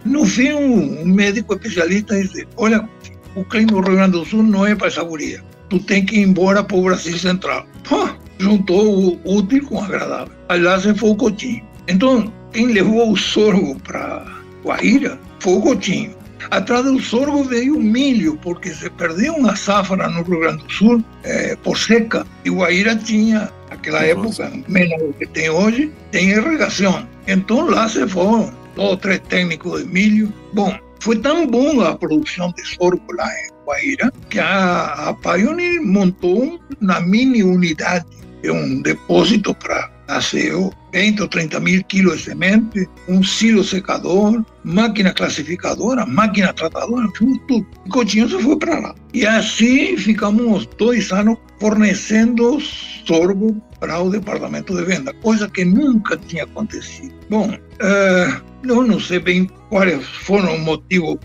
No 0.05 0.25
fim, 0.25 0.53
um 0.53 1.05
médico 1.05 1.55
especialista 1.55 2.15
disse, 2.22 2.48
olha, 2.58 2.88
o 3.36 3.44
clima 3.44 3.72
do 3.72 3.82
Rio 3.82 3.96
Grande 3.96 4.12
do 4.12 4.25
Sul 4.25 4.44
não 4.44 4.65
é 4.65 4.75
para 4.75 4.88
essa 4.88 5.03
guria. 5.03 5.44
Tu 5.70 5.79
tem 5.79 6.05
que 6.05 6.17
ir 6.17 6.22
embora 6.22 6.63
para 6.63 6.77
o 6.77 6.84
Brasil 6.84 7.17
Central. 7.17 7.65
Pô, 7.89 8.08
juntou 8.39 9.18
o 9.25 9.38
útil 9.38 9.65
com 9.65 9.75
o 9.75 9.84
agradável. 9.84 10.34
Aliás, 10.50 10.84
foi 10.84 11.10
o 11.10 11.15
Coutinho. 11.15 11.63
Então, 11.88 12.32
quem 12.51 12.68
levou 12.68 13.12
o 13.12 13.18
sorgo 13.18 13.80
para 13.82 14.25
Guaíra 14.63 15.20
foi 15.39 15.54
o 15.54 15.62
Coutinho. 15.62 16.15
Atrás 16.51 16.86
do 16.86 17.00
sorgo 17.00 17.44
veio 17.44 17.77
o 17.77 17.82
milho, 17.82 18.38
porque 18.38 18.70
se 18.74 18.89
perdeu 18.92 19.34
uma 19.34 19.56
safra 19.56 20.08
no 20.08 20.22
Rio 20.22 20.39
Grande 20.42 20.63
do 20.63 20.72
Sul 20.72 21.04
é, 21.24 21.56
por 21.56 21.77
seca. 21.77 22.25
E 22.44 22.50
Guaíra 22.50 22.96
tinha, 22.96 23.51
naquela 23.70 24.04
época, 24.04 24.51
menos 24.68 25.00
do 25.01 25.13
que 25.13 25.25
tem 25.27 25.50
hoje, 25.50 25.92
tem 26.12 26.30
irrigação. 26.30 27.08
Então 27.27 27.68
lá 27.68 27.89
se 27.89 28.08
foram 28.08 28.54
dois 28.75 29.00
três 29.00 29.20
técnicos 29.27 29.84
de 29.84 29.89
milho. 29.89 30.32
Bom, 30.54 30.77
foi 31.00 31.18
tão 31.18 31.48
bom 31.48 31.82
a 31.82 31.96
produção 31.96 32.54
de 32.56 32.63
sorgo 32.75 33.04
lá 33.13 33.27
em 33.27 33.65
Guaíra 33.65 34.13
que 34.30 34.39
a, 34.39 35.10
a 35.10 35.13
Pioneer 35.13 35.82
montou 35.82 36.60
uma 36.80 37.00
mini 37.00 37.44
unidade 37.44 38.06
é 38.48 38.52
um 38.52 38.82
depósito 38.82 39.54
para 39.56 39.90
nascer 40.08 40.54
20 40.94 41.22
ou 41.22 41.28
30 41.28 41.60
mil 41.60 41.84
quilos 41.86 42.20
de 42.20 42.24
semente, 42.25 42.88
um 43.08 43.24
silo 43.24 43.64
secador, 43.64 44.44
máquina 44.64 45.14
classificadora, 45.14 46.06
máquina 46.06 46.54
tratadora, 46.54 47.08
tudo. 47.14 47.66
O 47.86 47.90
Coutinho 47.90 48.30
se 48.30 48.42
foi 48.42 48.58
para 48.58 48.80
lá. 48.80 48.96
E 49.14 49.25
assim 49.25 49.98
ficamos 49.98 50.66
dois 50.78 51.12
anos 51.12 51.38
fornecendo 51.60 52.60
sorgo 53.06 53.62
para 53.80 54.00
o 54.00 54.10
departamento 54.10 54.75
de 54.75 54.84
venda, 54.84 55.14
coisa 55.16 55.50
que 55.50 55.66
nunca 55.66 56.18
tinha 56.18 56.44
acontecido. 56.44 57.14
Bom, 57.30 57.50
uh, 57.50 58.42
eu 58.64 58.84
não 58.84 59.00
sei 59.00 59.20
bem 59.20 59.50
quais 59.70 60.06
foram 60.06 60.56
os 60.56 60.62
motivos 60.62 61.18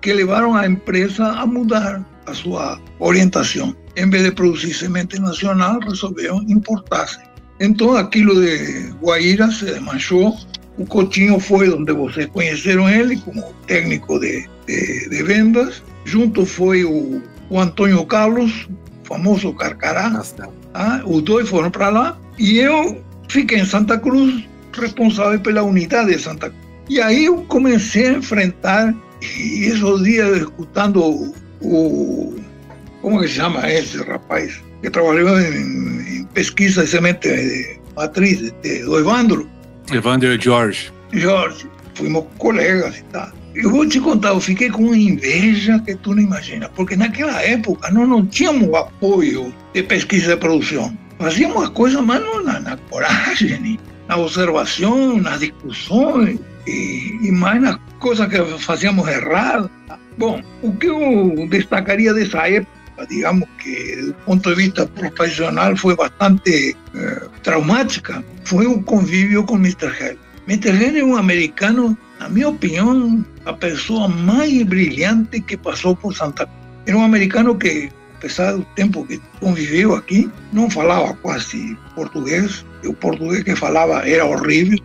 que 0.00 0.12
levaram 0.12 0.54
a 0.54 0.66
empresa 0.66 1.26
a 1.26 1.46
mudar 1.46 2.04
a 2.26 2.34
sua 2.34 2.80
orientação. 2.98 3.74
Em 4.00 4.08
vez 4.08 4.24
de 4.24 4.32
produzir 4.32 4.72
semente 4.72 5.20
nacional, 5.20 5.78
resolveram 5.80 6.42
importar-se. 6.48 7.18
Então, 7.60 7.94
aquilo 7.94 8.34
de 8.40 8.94
Guaíra 9.02 9.50
se 9.50 9.66
desmanchou. 9.66 10.34
O 10.78 10.86
Coutinho 10.86 11.38
foi 11.38 11.68
onde 11.68 11.92
vocês 11.92 12.26
conheceram 12.28 12.88
ele 12.88 13.18
como 13.18 13.52
técnico 13.66 14.18
de, 14.18 14.48
de, 14.66 15.08
de 15.10 15.22
vendas. 15.22 15.82
Junto 16.06 16.46
foi 16.46 16.82
o, 16.82 17.20
o 17.50 17.60
Antônio 17.60 18.06
Carlos, 18.06 18.66
famoso 19.04 19.52
Carcará. 19.52 20.22
Ah, 20.72 21.02
os 21.04 21.20
dois 21.20 21.46
foram 21.46 21.70
para 21.70 21.90
lá. 21.90 22.18
E 22.38 22.58
eu 22.58 23.04
fiquei 23.28 23.58
em 23.58 23.66
Santa 23.66 23.98
Cruz, 23.98 24.42
responsável 24.72 25.38
pela 25.40 25.62
unidade 25.62 26.14
de 26.16 26.18
Santa 26.18 26.48
Cruz. 26.48 26.64
E 26.88 27.02
aí 27.02 27.26
eu 27.26 27.42
comecei 27.42 28.06
a 28.06 28.12
enfrentar, 28.14 28.94
e 29.20 29.64
esses 29.64 30.02
dias 30.02 30.38
escutando 30.38 31.02
o, 31.02 31.34
o 31.60 32.49
como 33.00 33.20
que 33.20 33.28
se 33.28 33.34
chama 33.34 33.70
esse 33.70 33.98
rapaz? 34.02 34.60
Que 34.82 34.90
trabalhou 34.90 35.40
em, 35.40 36.20
em 36.20 36.24
pesquisa 36.34 36.84
de 36.84 36.90
semente 36.90 37.28
de 37.28 37.80
matriz, 37.96 38.52
de, 38.62 38.82
do 38.82 38.98
Evandro. 38.98 39.48
Evandro 39.92 40.40
George. 40.40 40.92
George. 41.12 41.66
Fomos 41.94 42.24
colegas 42.38 42.98
e 42.98 43.02
tal. 43.04 43.30
Eu 43.54 43.70
vou 43.70 43.86
te 43.86 44.00
contar, 44.00 44.28
eu 44.28 44.40
fiquei 44.40 44.70
com 44.70 44.84
uma 44.84 44.96
inveja 44.96 45.78
que 45.80 45.96
tu 45.96 46.14
não 46.14 46.22
imagina, 46.22 46.68
porque 46.68 46.94
naquela 46.94 47.42
época 47.42 47.90
nós 47.90 48.08
não 48.08 48.24
tínhamos 48.24 48.72
apoio 48.74 49.52
de 49.74 49.82
pesquisa 49.82 50.34
de 50.34 50.40
produção. 50.40 50.96
Fazíamos 51.18 51.64
as 51.64 51.68
coisas 51.70 52.00
mais 52.00 52.22
na, 52.44 52.60
na 52.60 52.76
coragem, 52.88 53.78
na 54.08 54.16
observação, 54.16 55.18
nas 55.18 55.40
discussões 55.40 56.38
e, 56.66 57.18
e 57.22 57.32
mais 57.32 57.60
nas 57.60 57.76
coisas 57.98 58.28
que 58.28 58.38
fazíamos 58.58 59.06
errado. 59.08 59.68
Bom, 60.16 60.40
o 60.62 60.72
que 60.72 60.86
eu 60.86 61.48
destacaria 61.48 62.14
dessa 62.14 62.48
época, 62.48 62.72
digamos 63.06 63.48
que 63.58 63.96
do 63.96 64.14
ponto 64.26 64.50
de 64.50 64.56
vista 64.56 64.86
profissional 64.86 65.76
foi 65.76 65.96
bastante 65.96 66.76
eh, 66.94 67.28
traumática, 67.42 68.24
foi 68.44 68.66
o 68.66 68.82
convívio 68.82 69.44
com 69.44 69.56
Mr. 69.56 69.86
Hell. 69.86 70.18
Mr. 70.48 70.70
Hell 70.70 70.96
é 70.96 71.04
um 71.04 71.16
americano, 71.16 71.96
na 72.18 72.28
minha 72.28 72.48
opinião, 72.48 73.24
a 73.44 73.52
pessoa 73.52 74.08
mais 74.08 74.62
brilhante 74.64 75.40
que 75.40 75.56
passou 75.56 75.94
por 75.96 76.14
Santa 76.14 76.46
Cruz. 76.46 76.60
Era 76.86 76.96
um 76.96 77.04
americano 77.04 77.56
que 77.56 77.90
apesar 78.20 78.52
do 78.52 78.64
tempo 78.76 79.06
que 79.06 79.18
conviveu 79.40 79.94
aqui, 79.94 80.30
não 80.52 80.68
falava 80.68 81.14
quase 81.14 81.76
português. 81.94 82.64
O 82.84 82.92
português 82.92 83.42
que 83.42 83.56
falava 83.56 84.06
era 84.06 84.24
horrível. 84.26 84.78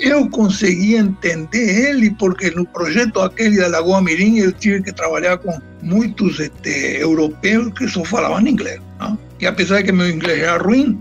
Eu 0.00 0.28
conseguia 0.30 1.00
entender 1.00 1.90
ele 1.90 2.10
porque 2.18 2.50
no 2.50 2.66
projeto 2.66 3.20
aquele 3.20 3.58
da 3.58 3.68
Lagoa 3.68 4.00
Mirim 4.00 4.38
eu 4.38 4.52
tive 4.52 4.82
que 4.82 4.92
trabalhar 4.92 5.36
com 5.36 5.58
muitos 5.82 6.40
este, 6.40 6.98
europeus 6.98 7.72
que 7.74 7.86
só 7.88 8.04
falavam 8.04 8.46
inglês. 8.46 8.80
Não? 8.98 9.18
E 9.38 9.46
apesar 9.46 9.82
que 9.82 9.92
meu 9.92 10.08
inglês 10.08 10.40
era 10.40 10.56
ruim, 10.58 10.98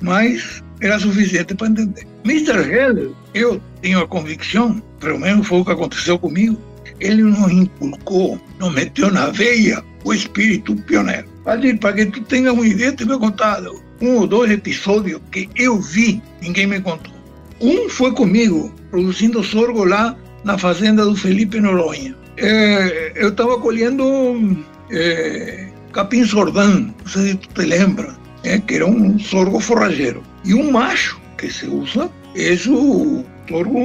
mas 0.00 0.62
era 0.80 0.98
suficiente 0.98 1.54
para 1.54 1.68
entender. 1.68 2.06
Mr. 2.24 2.58
Hell, 2.70 3.14
eu 3.34 3.60
tenho 3.82 4.00
a 4.00 4.06
convicção, 4.06 4.80
pelo 5.00 5.18
menos 5.18 5.46
foi 5.46 5.60
o 5.60 5.64
que 5.64 5.72
aconteceu 5.72 6.18
comigo, 6.18 6.58
ele 7.00 7.22
nos 7.22 7.50
inculcou, 7.50 8.40
nos 8.58 8.72
meteu 8.72 9.10
na 9.10 9.30
veia 9.30 9.82
o 10.04 10.12
espírito 10.12 10.76
pioneiro. 10.76 11.26
Padre, 11.44 11.76
para 11.76 11.94
que 11.94 12.06
tu 12.06 12.20
tenha 12.22 12.52
ideia, 12.52 12.92
te 12.92 13.04
vou 13.04 13.18
contar 13.18 13.62
um 14.00 14.16
ou 14.16 14.26
dois 14.26 14.50
episódios 14.50 15.20
que 15.30 15.48
eu 15.56 15.80
vi, 15.80 16.22
ninguém 16.40 16.66
me 16.66 16.80
contou. 16.80 17.12
Um 17.60 17.88
foi 17.88 18.12
comigo, 18.12 18.72
produzindo 18.90 19.42
sorgo 19.42 19.84
lá 19.84 20.16
na 20.44 20.58
fazenda 20.58 21.04
do 21.04 21.16
Felipe 21.16 21.60
Noronha. 21.60 22.14
É, 22.36 23.12
eu 23.14 23.28
estava 23.28 23.58
colhendo 23.58 24.64
é, 24.90 25.68
capim 25.92 26.24
sordão, 26.24 26.94
não 26.98 27.06
sei 27.06 27.28
se 27.28 27.34
tu 27.36 27.48
te 27.54 27.66
lembra, 27.66 28.14
é, 28.42 28.58
que 28.58 28.74
era 28.74 28.86
um 28.86 29.18
sorgo 29.18 29.60
forrageiro. 29.60 30.22
E 30.44 30.52
um 30.54 30.70
macho 30.70 31.20
que 31.38 31.50
se 31.50 31.66
usa 31.66 32.10
é 32.36 32.54
o 32.68 33.24
sorgo 33.48 33.78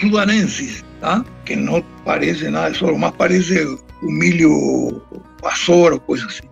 sudanensis, 0.00 0.84
tá? 1.00 1.24
que 1.44 1.56
não 1.56 1.82
parece 2.04 2.48
nada 2.48 2.70
de 2.70 2.78
sorgo, 2.78 2.98
mas 2.98 3.12
parece 3.16 3.66
o 4.02 4.10
milho 4.10 5.02
vassoura, 5.42 5.98
coisa 5.98 6.26
assim. 6.26 6.48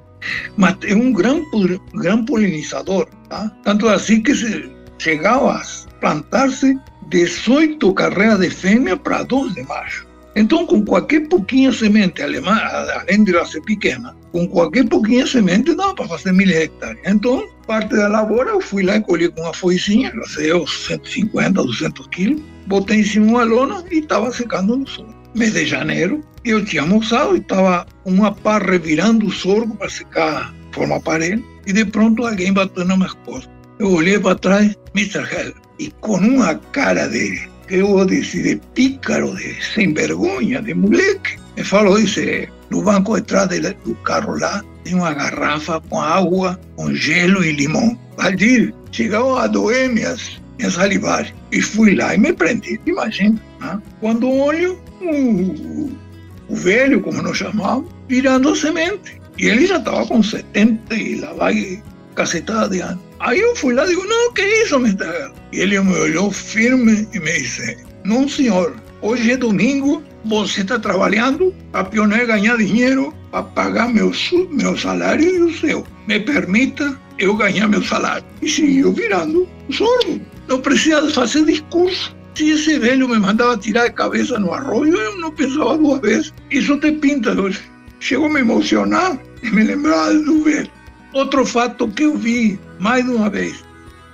Mas 0.56 0.76
é 0.84 0.94
um 0.94 1.12
grande, 1.12 1.80
grande 1.94 2.26
polinizador, 2.26 3.06
tá? 3.28 3.50
tanto 3.62 3.88
assim 3.88 4.22
que 4.22 4.34
se 4.34 4.68
chegava 4.98 5.52
a 5.52 5.62
plantar-se 6.00 6.76
18 7.08 7.94
carreiras 7.94 8.40
de 8.40 8.50
fêmea 8.50 8.96
para 8.96 9.22
12 9.22 9.54
de 9.54 9.62
macho. 9.62 10.06
Então, 10.34 10.66
com 10.66 10.84
qualquer 10.84 11.26
pouquinha 11.28 11.72
semente, 11.72 12.20
alemã, 12.20 12.60
além 13.00 13.24
de 13.24 13.34
ela 13.34 13.46
ser 13.46 13.62
pequena, 13.62 14.14
com 14.32 14.46
qualquer 14.46 14.86
pouquinha 14.86 15.26
semente 15.26 15.74
dava 15.74 15.94
para 15.94 16.08
fazer 16.08 16.32
mil 16.32 16.50
hectares. 16.50 17.00
Então, 17.06 17.48
parte 17.66 17.96
da 17.96 18.06
lavoura, 18.06 18.50
eu 18.50 18.60
fui 18.60 18.82
lá 18.82 18.96
e 18.96 19.00
colhi 19.00 19.30
com 19.30 19.40
uma 19.40 19.54
foicinha, 19.54 20.10
ela 20.10 20.28
saiu 20.28 20.66
150, 20.66 21.62
200 21.62 22.06
quilos, 22.08 22.42
botei 22.66 23.00
em 23.00 23.04
cima 23.04 23.26
uma 23.26 23.44
lona 23.44 23.82
e 23.90 24.00
estava 24.00 24.30
secando 24.30 24.76
no 24.76 24.86
sol 24.86 25.15
mês 25.36 25.52
de 25.52 25.66
janeiro, 25.66 26.20
eu 26.44 26.64
tinha 26.64 26.82
almoçado 26.82 27.36
e 27.36 27.40
estava 27.40 27.86
uma 28.04 28.32
pá 28.32 28.58
revirando 28.58 29.26
o 29.26 29.32
sorgo 29.32 29.76
para 29.76 29.88
secar 29.88 30.54
forma 30.72 31.00
parede, 31.00 31.44
e 31.66 31.72
de 31.72 31.84
pronto 31.84 32.26
alguém 32.26 32.52
bateu 32.52 32.84
na 32.84 32.96
minha 32.96 33.08
costas. 33.24 33.50
Eu 33.78 33.92
olhei 33.92 34.18
para 34.18 34.36
trás, 34.36 34.74
Mr. 34.94 35.20
Hell, 35.20 35.54
e 35.78 35.90
com 36.00 36.16
uma 36.16 36.54
cara 36.72 37.08
de, 37.08 37.48
eu 37.68 37.88
vou 37.88 38.06
dizer, 38.06 38.42
de 38.42 38.60
pícaro, 38.74 39.34
de 39.36 39.56
sem 39.74 39.92
vergonha, 39.92 40.62
de 40.62 40.74
moleque, 40.74 41.38
me 41.56 41.64
falou, 41.64 41.98
disse, 41.98 42.48
no 42.70 42.82
banco 42.82 43.16
de 43.16 43.22
trás 43.22 43.48
do 43.84 43.94
carro 43.96 44.38
lá, 44.38 44.62
tem 44.84 44.94
uma 44.94 45.12
garrafa 45.14 45.80
com 45.88 46.00
água, 46.00 46.60
com 46.76 46.94
gelo 46.94 47.44
e 47.44 47.52
limão. 47.52 47.98
Valdir, 48.16 48.74
chegaram 48.92 49.36
a 49.36 49.46
doer 49.46 49.88
minhas, 49.90 50.40
minhas 50.58 50.74
salivares. 50.74 51.32
E 51.50 51.60
fui 51.60 51.94
lá 51.94 52.14
e 52.14 52.18
me 52.18 52.32
prendi, 52.32 52.80
imagina. 52.86 53.40
Né? 53.60 53.80
Quando 54.00 54.30
olho, 54.30 54.78
o, 55.00 55.90
velho, 56.54 57.00
como 57.00 57.22
nós 57.22 57.36
chamamos, 57.36 57.90
virando 58.08 58.54
semente. 58.54 59.20
E 59.38 59.46
ele 59.46 59.66
já 59.66 59.78
estava 59.78 60.06
com 60.06 60.22
70 60.22 60.94
e 60.94 61.16
lá 61.16 61.32
vai 61.34 61.82
cacetada 62.14 62.70
de 62.70 62.80
anos. 62.80 63.04
Aí 63.20 63.38
eu 63.38 63.54
fui 63.56 63.74
lá 63.74 63.84
e 63.84 63.88
digo, 63.88 64.04
não, 64.04 64.32
que 64.32 64.42
isso, 64.42 64.76
Mr. 64.76 65.30
E 65.52 65.60
ele 65.60 65.78
me 65.80 65.94
olhou 65.94 66.30
firme 66.30 67.06
e 67.12 67.18
me 67.18 67.32
disse, 67.32 67.76
não, 68.04 68.28
senhor, 68.28 68.74
hoje 69.02 69.32
é 69.32 69.36
domingo, 69.36 70.02
você 70.24 70.62
está 70.62 70.78
trabalhando 70.78 71.54
para 71.72 71.84
Pioneer 71.84 72.26
ganhar 72.26 72.56
dinheiro 72.56 73.14
para 73.30 73.42
pagar 73.42 73.88
meu, 73.88 74.12
meu 74.50 74.76
salário 74.76 75.24
e 75.24 75.42
o 75.42 75.54
seu. 75.58 75.86
Me 76.06 76.20
permita 76.20 76.98
eu 77.18 77.34
ganhar 77.36 77.68
meu 77.68 77.82
salário. 77.82 78.24
E 78.40 78.48
seguiu 78.48 78.92
virando 78.92 79.48
sordo. 79.70 80.20
Não 80.48 80.60
precisa 80.60 81.08
fazer 81.10 81.44
discurso. 81.44 82.15
Se 82.36 82.50
esse 82.50 82.78
velho 82.78 83.08
me 83.08 83.18
mandava 83.18 83.56
tirar 83.56 83.86
a 83.86 83.90
cabeça 83.90 84.38
no 84.38 84.52
arroio, 84.52 84.94
eu 84.94 85.18
não 85.18 85.30
pensava 85.30 85.78
duas 85.78 86.02
vezes. 86.02 86.34
Isso 86.50 86.78
te 86.78 86.92
pinta. 86.92 87.34
Chegou 87.98 88.26
a 88.26 88.28
me 88.30 88.40
emocionar 88.40 89.18
e 89.42 89.50
me 89.50 89.64
lembrava 89.64 90.12
do 90.12 90.44
velho. 90.44 90.70
Outro 91.14 91.46
fato 91.46 91.88
que 91.88 92.06
vi 92.10 92.60
mais 92.78 93.06
de 93.06 93.10
uma 93.10 93.30
vez. 93.30 93.64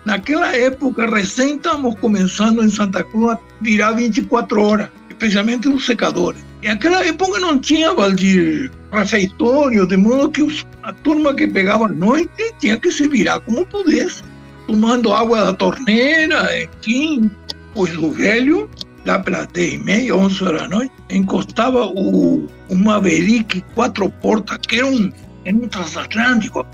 Naquela 0.04 0.56
época, 0.56 1.10
recém 1.10 1.56
estávamos 1.56 1.98
começando 1.98 2.62
em 2.62 2.70
Santa 2.70 3.02
Cruz 3.02 3.32
a 3.32 3.38
virar 3.60 3.90
24 3.94 4.62
horas, 4.62 4.88
especialmente 5.10 5.68
os 5.68 5.84
secadores. 5.84 6.44
E 6.62 6.68
naquela 6.68 7.04
época 7.04 7.40
não 7.40 7.58
tinha, 7.58 7.92
Valdir, 7.92 8.70
refeitório, 8.92 9.84
de 9.84 9.96
modo 9.96 10.30
que 10.30 10.44
os, 10.44 10.64
a 10.84 10.92
turma 10.92 11.34
que 11.34 11.48
pegava 11.48 11.86
à 11.86 11.88
noite 11.88 12.54
tinha 12.60 12.78
que 12.78 12.92
se 12.92 13.08
virar 13.08 13.40
como 13.40 13.66
pudesse, 13.66 14.22
tomando 14.68 15.12
água 15.12 15.46
da 15.46 15.52
torneira, 15.54 16.62
enfim. 16.62 17.28
Pois 17.74 17.96
o 17.96 18.10
velho, 18.10 18.68
lá 19.06 19.18
10 19.18 19.56
e 19.56 19.78
meia, 19.78 20.14
11 20.14 20.44
horas 20.44 20.62
da 20.62 20.68
noite, 20.68 20.92
encostava 21.10 21.86
o, 21.86 22.46
o 22.68 22.74
Maverick 22.74 23.62
quatro 23.74 24.10
portas, 24.10 24.58
que 24.68 24.76
era 24.76 24.86
um, 24.86 25.10
era 25.44 25.56
um 25.56 25.68
transatlântico. 25.68 26.66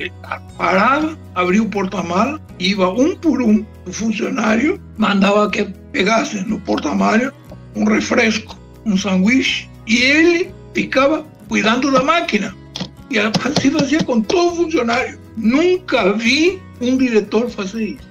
Parava, 0.56 1.16
abria 1.34 1.62
o 1.62 1.68
porta-mala, 1.68 2.40
ia 2.58 2.88
um 2.88 3.14
por 3.16 3.40
um, 3.40 3.64
o 3.86 3.92
funcionário 3.92 4.80
mandava 4.96 5.48
que 5.50 5.64
pegasse 5.92 6.40
no 6.48 6.58
porta-mala 6.60 7.32
um 7.76 7.84
refresco, 7.84 8.58
um 8.84 8.96
sanduíche, 8.96 9.68
e 9.86 9.96
ele 9.96 10.50
ficava 10.74 11.24
cuidando 11.48 11.92
da 11.92 12.02
máquina. 12.02 12.54
E 13.10 13.18
assim 13.18 13.70
fazia 13.70 14.02
com 14.04 14.20
todo 14.20 14.56
funcionário. 14.56 15.18
Nunca 15.36 16.12
vi 16.12 16.60
um 16.80 16.96
diretor 16.96 17.48
fazer 17.48 17.84
isso. 17.84 18.07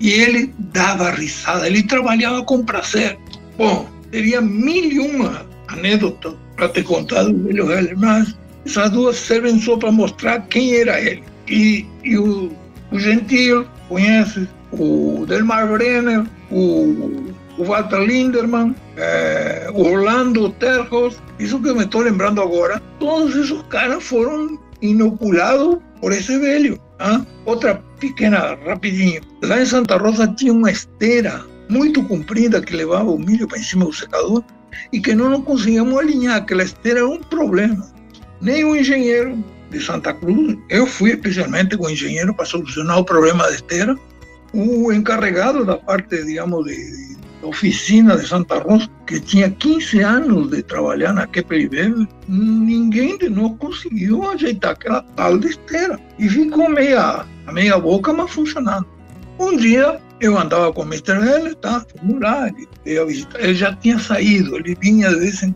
E 0.00 0.10
ele 0.10 0.54
dava 0.58 1.10
risada, 1.10 1.66
ele 1.66 1.82
trabalhava 1.82 2.42
com 2.44 2.64
prazer. 2.64 3.18
Bom, 3.56 3.88
teria 4.10 4.40
mil 4.40 4.92
e 4.92 4.98
uma 4.98 5.46
anedotas 5.68 6.34
para 6.56 6.68
ter 6.68 6.84
contado 6.84 7.32
do 7.32 7.44
velho 7.44 7.70
Heller, 7.70 7.98
mas 7.98 8.36
essas 8.64 8.90
duas 8.90 9.16
servem 9.16 9.58
só 9.58 9.76
para 9.76 9.92
mostrar 9.92 10.40
quem 10.48 10.74
era 10.74 11.00
ele. 11.00 11.22
E, 11.48 11.86
e 12.02 12.18
o, 12.18 12.52
o 12.90 12.98
Gentil 12.98 13.66
conhece 13.88 14.48
o 14.72 15.24
Delmar 15.26 15.68
Brenner, 15.68 16.24
o, 16.50 17.32
o 17.58 17.64
Walter 17.64 18.00
Linderman, 18.00 18.74
é, 18.96 19.70
o 19.72 19.82
Orlando 19.82 20.50
Terjos, 20.50 21.22
isso 21.38 21.60
que 21.60 21.68
eu 21.68 21.76
me 21.76 21.84
estou 21.84 22.00
lembrando 22.00 22.42
agora, 22.42 22.82
todos 22.98 23.36
esses 23.36 23.62
caras 23.68 24.02
foram 24.02 24.58
inoculados 24.82 25.78
por 26.00 26.12
esse 26.12 26.38
velho. 26.38 26.78
Ah? 26.98 27.24
Outra 27.44 27.82
pequena, 28.00 28.56
rapidinho. 28.66 29.20
Lá 29.42 29.60
em 29.60 29.66
Santa 29.66 29.96
Rosa 29.96 30.28
tinha 30.28 30.52
uma 30.52 30.70
esteira 30.70 31.44
muito 31.68 32.02
comprida 32.04 32.60
que 32.60 32.76
levava 32.76 33.10
o 33.10 33.18
milho 33.18 33.48
para 33.48 33.58
cima 33.58 33.84
do 33.84 33.92
secador 33.92 34.44
e 34.92 35.00
que 35.00 35.14
não 35.14 35.42
conseguíamos 35.42 35.98
alinhar. 35.98 36.36
Aquela 36.36 36.62
esteira 36.62 37.00
era 37.00 37.08
um 37.08 37.20
problema. 37.20 37.86
O 38.42 38.76
engenheiro 38.76 39.42
de 39.70 39.80
Santa 39.80 40.14
Cruz, 40.14 40.56
eu 40.68 40.86
fui 40.86 41.10
especialmente 41.10 41.76
com 41.76 41.86
o 41.86 41.90
engenheiro 41.90 42.34
para 42.34 42.44
solucionar 42.44 42.98
o 42.98 43.04
problema 43.04 43.44
da 43.44 43.54
esteira. 43.54 43.96
O 44.52 44.92
encarregado 44.92 45.64
da 45.64 45.76
parte, 45.76 46.22
digamos, 46.24 46.64
de, 46.64 47.05
oficina 47.42 48.16
de 48.16 48.26
Santa 48.26 48.58
Rosa, 48.58 48.88
que 49.06 49.20
tinha 49.20 49.50
15 49.50 50.00
anos 50.00 50.50
de 50.50 50.62
trabalhar 50.62 51.12
na 51.12 51.26
Keppel 51.26 51.68
ninguém 52.28 53.18
de 53.18 53.28
nós 53.28 53.52
conseguiu 53.58 54.28
ajeitar 54.30 54.72
aquela 54.72 55.02
tal 55.14 55.38
de 55.38 55.48
esteira. 55.48 55.98
E 56.18 56.28
ficou 56.28 56.68
meia, 56.68 57.26
a 57.46 57.52
meia 57.52 57.78
boca, 57.78 58.12
mas 58.12 58.30
funcionando. 58.30 58.86
Um 59.38 59.56
dia 59.56 60.00
eu 60.20 60.38
andava 60.38 60.72
com 60.72 60.82
o 60.82 60.86
Mr. 60.86 61.12
L, 61.12 61.54
tá? 61.56 61.84
Fomos 61.98 62.20
lá, 62.20 62.48
ele, 62.84 63.26
ele 63.38 63.54
já 63.54 63.74
tinha 63.76 63.98
saído, 63.98 64.56
ele 64.56 64.76
vinha 64.80 65.10
de 65.10 65.16
vez 65.16 65.42
em 65.42 65.54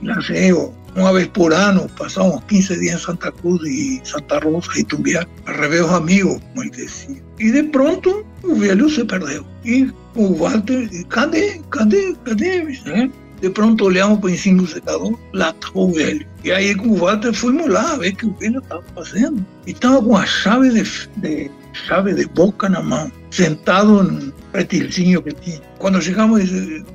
quando, 0.00 0.72
uma 0.94 1.12
vez 1.12 1.26
por 1.28 1.52
ano, 1.52 1.88
passávamos 1.98 2.44
15 2.48 2.80
dias 2.80 3.00
em 3.00 3.04
Santa 3.04 3.32
Cruz 3.32 3.62
e 3.62 4.00
Santa 4.04 4.38
Rosa 4.40 4.68
e 4.76 4.84
Tumbiá, 4.84 5.26
para 5.44 5.60
rever 5.60 5.84
os 5.84 5.92
amigos, 5.92 6.38
como 6.50 6.64
ele 6.64 6.70
dizia. 6.70 7.22
E 7.38 7.50
de 7.50 7.62
pronto, 7.64 8.26
o 8.42 8.54
velho 8.54 8.90
se 8.90 9.04
perdeu. 9.04 9.44
E 9.64 9.90
o 10.14 10.34
Walter, 10.34 10.88
cadê, 11.08 11.60
cadê, 11.70 12.14
cadê? 12.24 12.62
Né? 12.84 13.10
De 13.40 13.50
pronto 13.50 13.86
olhamos 13.86 14.20
para 14.20 14.36
cima 14.36 14.62
do 14.62 14.68
secador, 14.68 15.18
lá 15.32 15.50
estava 15.50 15.78
o 15.78 15.92
velho. 15.92 16.26
E 16.44 16.52
aí 16.52 16.74
com 16.74 16.88
o 16.90 16.96
Walter 16.96 17.32
fomos 17.32 17.68
lá 17.68 17.96
ver 17.96 18.12
o 18.12 18.16
que 18.16 18.26
o 18.26 18.34
velho 18.34 18.58
estava 18.58 18.84
fazendo. 18.94 19.44
E 19.66 19.72
estava 19.72 20.02
com 20.02 20.16
a 20.16 20.24
chave 20.24 20.70
de, 20.70 20.82
de, 21.16 21.50
chave 21.72 22.14
de 22.14 22.26
boca 22.26 22.68
na 22.68 22.82
mão, 22.82 23.10
sentado 23.30 24.02
num 24.02 24.32
pretilzinho 24.52 25.22
que 25.22 25.32
tinha. 25.34 25.60
Quando 25.78 26.00
chegamos, 26.00 26.48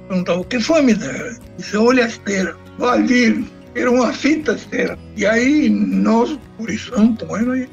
perguntamos, 0.08 0.42
o 0.42 0.46
que 0.46 0.60
foi, 0.60 0.82
meu 0.82 0.96
Deus? 0.96 1.40
Disse, 1.58 1.76
olha 1.76 2.06
a 2.06 2.08
esteira. 2.08 2.56
Valdir, 2.78 3.44
era 3.76 3.92
uma 3.92 4.14
fita 4.14 4.54
esteira. 4.54 4.98
E 5.16 5.26
aí 5.26 5.70
nós, 5.70 6.40
por 6.58 6.70
isso, 6.70 6.92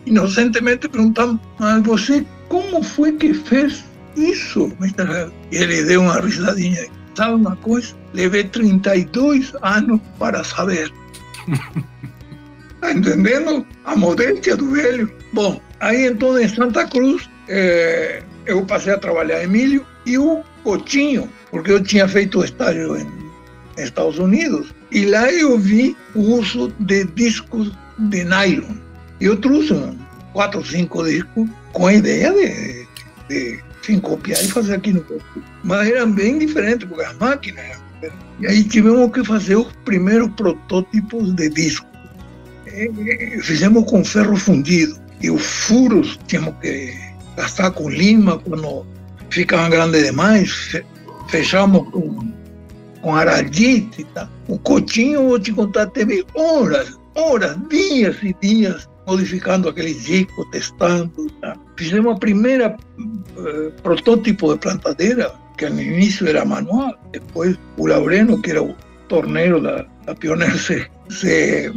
inocentemente 0.06 0.88
perguntamos, 0.88 1.40
mas 1.58 1.82
você 1.82 2.26
como 2.48 2.82
foi 2.82 3.12
que 3.12 3.32
fez 3.34 3.84
isso, 4.16 4.72
Mr. 4.80 5.32
E 5.50 5.56
ele 5.56 5.82
deu 5.84 6.02
uma 6.02 6.20
risadinha. 6.20 6.86
Sabe 7.14 7.34
uma 7.34 7.56
coisa? 7.56 7.94
Levei 8.12 8.44
32 8.44 9.52
anos 9.62 10.00
para 10.18 10.42
saber. 10.42 10.92
Está 12.74 12.90
entendendo? 12.92 13.66
A 13.84 13.96
modéstia 13.96 14.56
do 14.56 14.70
velho. 14.70 15.10
Bom, 15.32 15.60
aí 15.80 16.06
então 16.06 16.38
em 16.38 16.48
Santa 16.48 16.86
Cruz, 16.86 17.28
eh, 17.48 18.22
eu 18.46 18.64
passei 18.64 18.92
a 18.92 18.98
trabalhar 18.98 19.44
em 19.44 19.48
milho 19.48 19.86
e 20.06 20.18
o 20.18 20.42
Cotinho, 20.62 21.28
porque 21.50 21.70
eu 21.70 21.82
tinha 21.82 22.08
feito 22.08 22.42
estágio 22.42 22.96
em 22.96 23.06
Estados 23.76 24.18
Unidos, 24.18 24.74
e 24.90 25.06
lá 25.06 25.30
eu 25.30 25.58
vi 25.58 25.96
o 26.14 26.20
uso 26.20 26.72
de 26.80 27.04
discos 27.04 27.72
de 27.98 28.24
nylon. 28.24 28.76
Eu 29.20 29.36
trouxe 29.36 29.72
um, 29.72 29.96
quatro 30.32 30.60
ou 30.60 30.64
cinco 30.64 31.04
discos 31.04 31.48
com 31.72 31.86
a 31.86 31.94
ideia 31.94 32.32
de, 32.32 32.86
de 33.28 33.64
enfim, 33.84 34.00
copiar 34.00 34.42
e 34.42 34.48
fazer 34.48 34.74
aqui 34.74 34.92
no 34.92 35.02
Brasil. 35.02 35.44
Mas 35.62 35.88
eram 35.88 36.10
bem 36.10 36.38
diferentes, 36.38 36.88
porque 36.88 37.04
as 37.04 37.16
máquinas 37.16 37.64
E 38.40 38.46
aí 38.46 38.64
tivemos 38.64 39.12
que 39.12 39.24
fazer 39.24 39.56
os 39.56 39.72
primeiros 39.84 40.30
protótipos 40.34 41.34
de 41.34 41.48
disco. 41.50 41.86
E, 42.66 43.40
fizemos 43.42 43.88
com 43.90 44.04
ferro 44.04 44.36
fundido. 44.36 44.98
E 45.20 45.30
os 45.30 45.42
furos 45.42 46.18
tínhamos 46.26 46.54
que 46.60 46.94
gastar 47.36 47.70
com 47.70 47.88
lima 47.88 48.38
quando 48.38 48.86
ficavam 49.30 49.70
grandes 49.70 50.04
demais. 50.04 50.82
Fechamos 51.28 51.88
com 51.90 52.32
com 53.00 53.14
Aradite, 53.14 54.02
tá? 54.14 54.26
o 54.48 54.58
Coutinho, 54.58 55.28
vou 55.28 55.38
te 55.38 55.52
contar, 55.52 55.88
teve 55.88 56.24
horas, 56.34 56.98
horas, 57.14 57.54
dias 57.68 58.16
e 58.22 58.34
dias 58.40 58.88
modificando 59.06 59.68
aquele 59.68 59.92
disco, 59.92 60.50
testando. 60.50 61.30
Tá? 61.38 61.54
Fizemos 61.76 62.14
a 62.14 62.18
primeira 62.18 62.76
uh, 62.98 63.72
protótipo 63.82 64.52
de 64.52 64.60
plantadeira, 64.60 65.32
que 65.56 65.68
no 65.68 65.80
início 65.80 66.28
era 66.28 66.44
manual, 66.44 66.94
depois 67.12 67.58
o 67.76 67.86
Laureno, 67.86 68.40
que 68.40 68.50
era 68.50 68.62
o 68.62 68.74
torneiro 69.08 69.60
da, 69.60 69.84
da 70.06 70.14
Pioneer, 70.14 70.56
se, 70.58 70.86
se 71.10 71.72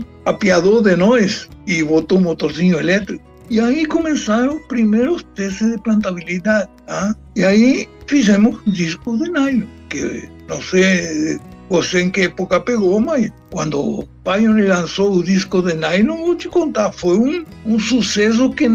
de 0.83 0.95
nós 0.95 1.49
e 1.65 1.83
botou 1.83 2.17
um 2.17 2.21
motorzinho 2.21 2.79
elétrico. 2.79 3.23
E 3.49 3.59
aí 3.59 3.85
começaram 3.85 4.57
os 4.57 4.65
primeiros 4.67 5.23
testes 5.35 5.71
de 5.71 5.77
plantabilidade. 5.79 6.69
Tá? 6.85 7.15
E 7.35 7.43
aí 7.45 7.87
fizemos 8.05 8.59
discos 8.67 9.19
de 9.19 9.29
nylon, 9.31 9.67
que 9.89 10.29
não 10.49 10.61
sei 10.61 11.39
você 11.69 12.01
em 12.01 12.09
que 12.09 12.21
época 12.21 12.59
pegou, 12.61 12.99
mas 12.99 13.31
quando 13.49 13.79
o 13.79 14.07
Pioneer 14.23 14.69
lançou 14.69 15.13
o 15.13 15.23
disco 15.23 15.61
de 15.61 15.73
nylon, 15.73 16.17
vou 16.17 16.35
te 16.35 16.47
contar, 16.49 16.91
foi 16.91 17.17
um, 17.17 17.45
um 17.65 17.79
sucesso 17.79 18.49
que 18.51 18.69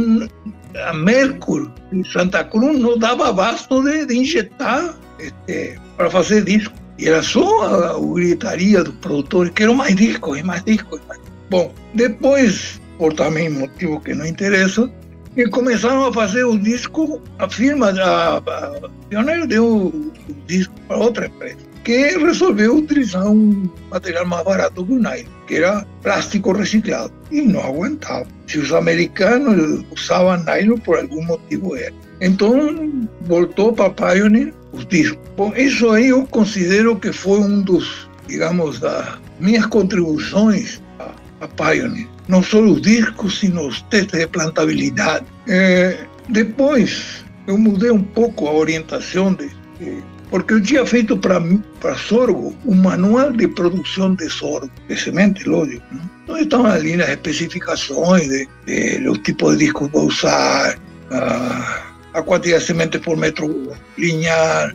a 0.76 0.92
Mercury 0.92 1.70
em 1.92 2.04
Santa 2.04 2.44
Cruz 2.44 2.78
não 2.78 2.98
dava 2.98 3.28
abasto 3.28 3.82
de, 3.82 4.06
de 4.06 4.16
injetar 4.16 4.94
este, 5.18 5.78
para 5.96 6.10
fazer 6.10 6.44
disco. 6.44 6.74
E 6.98 7.08
era 7.08 7.22
só 7.22 7.62
a, 7.62 7.96
a 7.96 8.14
gritaria 8.14 8.84
dos 8.84 8.94
produtores, 8.96 9.52
quero 9.54 9.74
mais 9.74 9.94
discos, 9.96 10.42
mais 10.42 10.62
discos. 10.64 11.00
Mais. 11.08 11.20
Bom, 11.50 11.72
depois, 11.94 12.80
por 12.98 13.12
também 13.12 13.48
motivo 13.50 14.00
que 14.00 14.14
não 14.14 14.26
interessa, 14.26 14.90
e 15.36 15.48
começaram 15.48 16.06
a 16.06 16.12
fazer 16.12 16.44
o 16.44 16.58
disco, 16.58 17.20
a 17.38 17.48
firma, 17.48 17.90
a, 17.90 18.36
a 18.36 19.46
deu 19.46 19.86
o 19.86 20.12
disco 20.46 20.74
para 20.86 20.98
outra 20.98 21.26
empresa, 21.26 21.71
que 21.84 22.16
resolveu 22.18 22.76
utilizar 22.76 23.28
um 23.28 23.68
material 23.90 24.26
mais 24.26 24.44
barato 24.44 24.84
que 24.84 24.92
o 24.92 24.98
nylon, 24.98 25.30
que 25.46 25.56
era 25.56 25.86
plástico 26.02 26.52
reciclado, 26.52 27.12
e 27.30 27.42
não 27.42 27.60
aguentava. 27.60 28.26
Se 28.46 28.58
os 28.58 28.72
americanos 28.72 29.84
usavam 29.90 30.42
nylon, 30.44 30.78
por 30.78 30.98
algum 30.98 31.24
motivo 31.24 31.76
era. 31.76 31.94
Então, 32.20 33.08
voltou 33.22 33.72
para 33.72 33.90
Pioneer 33.90 34.52
os 34.72 34.86
discos. 34.86 35.18
Bom, 35.36 35.52
isso 35.56 35.90
aí 35.90 36.08
eu 36.08 36.26
considero 36.26 36.96
que 36.96 37.12
foi 37.12 37.40
um 37.40 37.62
dos 37.62 38.08
digamos, 38.26 38.82
as 38.82 39.18
minhas 39.40 39.66
contribuições 39.66 40.80
a, 40.98 41.12
a 41.40 41.48
Pioneer. 41.48 42.08
Não 42.28 42.42
só 42.42 42.60
os 42.60 42.80
discos, 42.80 43.40
sino 43.40 43.66
os 43.68 43.82
testes 43.82 44.20
de 44.20 44.26
plantabilidade. 44.26 45.26
É, 45.48 46.06
depois, 46.28 47.24
eu 47.46 47.58
mudei 47.58 47.90
um 47.90 48.02
pouco 48.02 48.46
a 48.46 48.52
orientação 48.52 49.34
de, 49.34 49.48
de 49.78 50.02
porque 50.32 50.54
eu 50.54 50.62
tinha 50.62 50.86
feito 50.86 51.14
para 51.18 51.94
sorgo 51.94 52.56
um 52.64 52.74
manual 52.74 53.30
de 53.32 53.46
produção 53.48 54.14
de 54.14 54.30
sorgo, 54.30 54.70
de 54.88 54.96
semente, 54.98 55.46
lógico. 55.46 55.84
Né? 55.92 56.00
Então 56.24 56.38
estavam 56.38 56.66
ali 56.68 56.96
nas 56.96 57.10
especificações 57.10 58.26
de, 58.28 58.48
de, 58.64 58.98
de, 59.00 59.18
tipo 59.18 59.52
de 59.52 59.58
disco 59.58 59.84
que 59.84 59.92
vou 59.92 60.06
usar, 60.06 60.78
a, 61.10 61.82
a 62.14 62.22
quantidade 62.22 62.62
de 62.62 62.66
semente 62.66 62.98
por 62.98 63.14
metro 63.14 63.76
linear, 63.98 64.74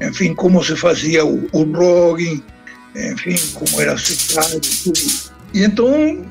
enfim, 0.00 0.34
como 0.34 0.64
se 0.64 0.74
fazia 0.74 1.22
o, 1.22 1.50
o 1.52 1.64
rogging, 1.64 2.42
enfim, 2.96 3.36
como 3.52 3.82
era 3.82 3.98
secado, 3.98 4.58
tudo. 4.82 5.00
E 5.52 5.64
então 5.64 6.24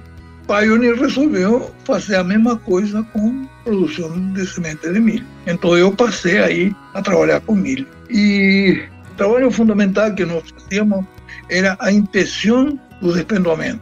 Pioneer 0.47 0.95
resolveu 0.95 1.71
fazer 1.85 2.17
a 2.17 2.23
mesma 2.23 2.57
coisa 2.57 3.03
com 3.13 3.47
produção 3.63 4.33
de 4.33 4.45
semente 4.45 4.91
de 4.91 4.99
milho. 4.99 5.25
Então 5.47 5.77
eu 5.77 5.91
passei 5.91 6.39
aí 6.39 6.75
a 6.93 7.01
trabalhar 7.01 7.39
com 7.41 7.55
milho. 7.55 7.87
E 8.09 8.81
o 9.11 9.15
trabalho 9.15 9.51
fundamental 9.51 10.13
que 10.13 10.25
nós 10.25 10.43
fazíamos 10.51 11.05
era 11.49 11.77
a 11.79 11.91
inspeção 11.91 12.79
do 13.01 13.13
despendomento, 13.13 13.81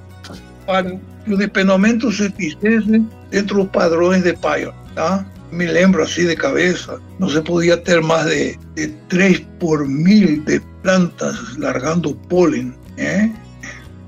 para 0.65 0.91
que 0.91 1.33
o 1.33 1.37
despendomento 1.37 2.11
se 2.11 2.29
fizesse 2.31 3.05
dentro 3.29 3.63
dos 3.63 3.71
padrões 3.71 4.23
de 4.23 4.33
Pioneer. 4.33 4.73
Tá? 4.95 5.25
Me 5.51 5.65
lembro 5.65 6.01
assim 6.03 6.27
de 6.27 6.35
cabeça, 6.35 6.99
não 7.19 7.29
se 7.29 7.41
podia 7.41 7.75
ter 7.77 8.01
mais 8.01 8.25
de, 8.25 8.57
de 8.75 8.87
3 9.09 9.45
por 9.59 9.85
mil 9.85 10.41
de 10.43 10.61
plantas 10.81 11.57
largando 11.57 12.15
pólen 12.29 12.73
¿eh? 12.97 13.29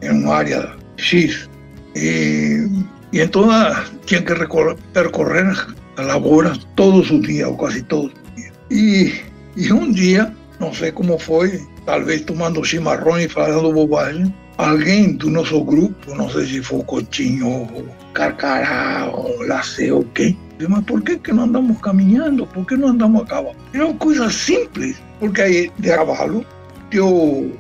em 0.02 0.10
uma 0.10 0.36
área 0.36 0.74
X. 0.98 1.50
Y, 1.96 2.86
y 3.12 3.20
entonces 3.22 3.92
tienen 4.06 4.26
que 4.26 4.34
recorrer, 4.34 4.78
percorrer 4.94 5.56
a 5.98 6.02
labora 6.02 6.54
todos 6.76 7.12
os 7.12 7.22
dias, 7.22 7.48
ou 7.48 7.58
quase 7.58 7.84
todos 7.84 8.12
os 8.12 8.36
dias. 8.36 8.54
E, 8.72 9.14
e 9.56 9.72
um 9.72 9.92
dia, 9.92 10.34
não 10.60 10.74
sei 10.74 10.92
como 10.92 11.18
foi, 11.20 11.62
talvez 11.86 12.22
tomando 12.22 12.64
chimarrão 12.64 13.20
e 13.20 13.28
falando 13.28 13.74
bobagem, 13.74 14.34
alguém 14.58 15.14
do 15.14 15.30
nosso 15.30 15.64
grupo, 15.64 16.16
não 16.16 16.30
sei 16.30 16.46
se 16.46 16.64
foi 16.64 16.80
o 16.80 16.84
Coutinho, 16.84 17.48
ou 17.48 17.88
Carcará, 18.14 19.10
ou 19.12 19.46
Laceu, 19.46 19.98
ou 19.98 20.04
quem, 20.14 20.38
disse, 20.58 20.72
mas 20.72 20.84
por 20.86 21.02
que, 21.02 21.18
que 21.18 21.32
não 21.32 21.44
andamos 21.44 21.80
caminhando? 21.82 22.46
Por 22.48 22.66
que 22.66 22.76
não 22.76 22.90
andamos 22.90 23.24
a 23.24 23.26
cavalo? 23.26 23.56
Era 23.74 23.86
uma 23.86 23.96
coisa 23.96 24.30
simples, 24.30 25.02
porque 25.20 25.42
aí 25.42 25.72
de 25.80 25.90
cavalo, 25.90 26.46
teu, 26.90 27.52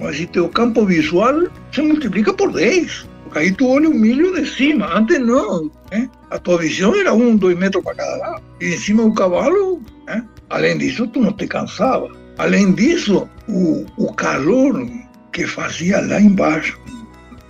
mas 0.00 0.24
teu 0.26 0.48
campo 0.48 0.84
visual 0.86 1.46
se 1.72 1.82
multiplica 1.82 2.32
por 2.32 2.52
10. 2.52 3.09
Aí 3.34 3.52
tu 3.52 3.68
olha 3.68 3.88
o 3.88 3.94
milho 3.94 4.34
de 4.34 4.46
cima, 4.48 4.86
antes 4.92 5.20
não. 5.20 5.70
Né? 5.90 6.08
A 6.30 6.38
tua 6.38 6.58
visão 6.58 6.94
era 6.94 7.12
um, 7.12 7.36
dois 7.36 7.56
metros 7.56 7.82
para 7.84 7.94
cada 7.94 8.16
lado. 8.16 8.42
E 8.60 8.74
em 8.74 8.76
cima 8.76 9.04
do 9.04 9.14
cavalo, 9.14 9.80
né? 10.06 10.24
além 10.48 10.78
disso, 10.78 11.06
tu 11.08 11.20
não 11.20 11.32
te 11.32 11.46
cansava. 11.46 12.08
Além 12.38 12.72
disso, 12.72 13.28
o, 13.48 13.86
o 13.96 14.12
calor 14.14 14.88
que 15.32 15.46
fazia 15.46 16.00
lá 16.00 16.20
embaixo, 16.20 16.78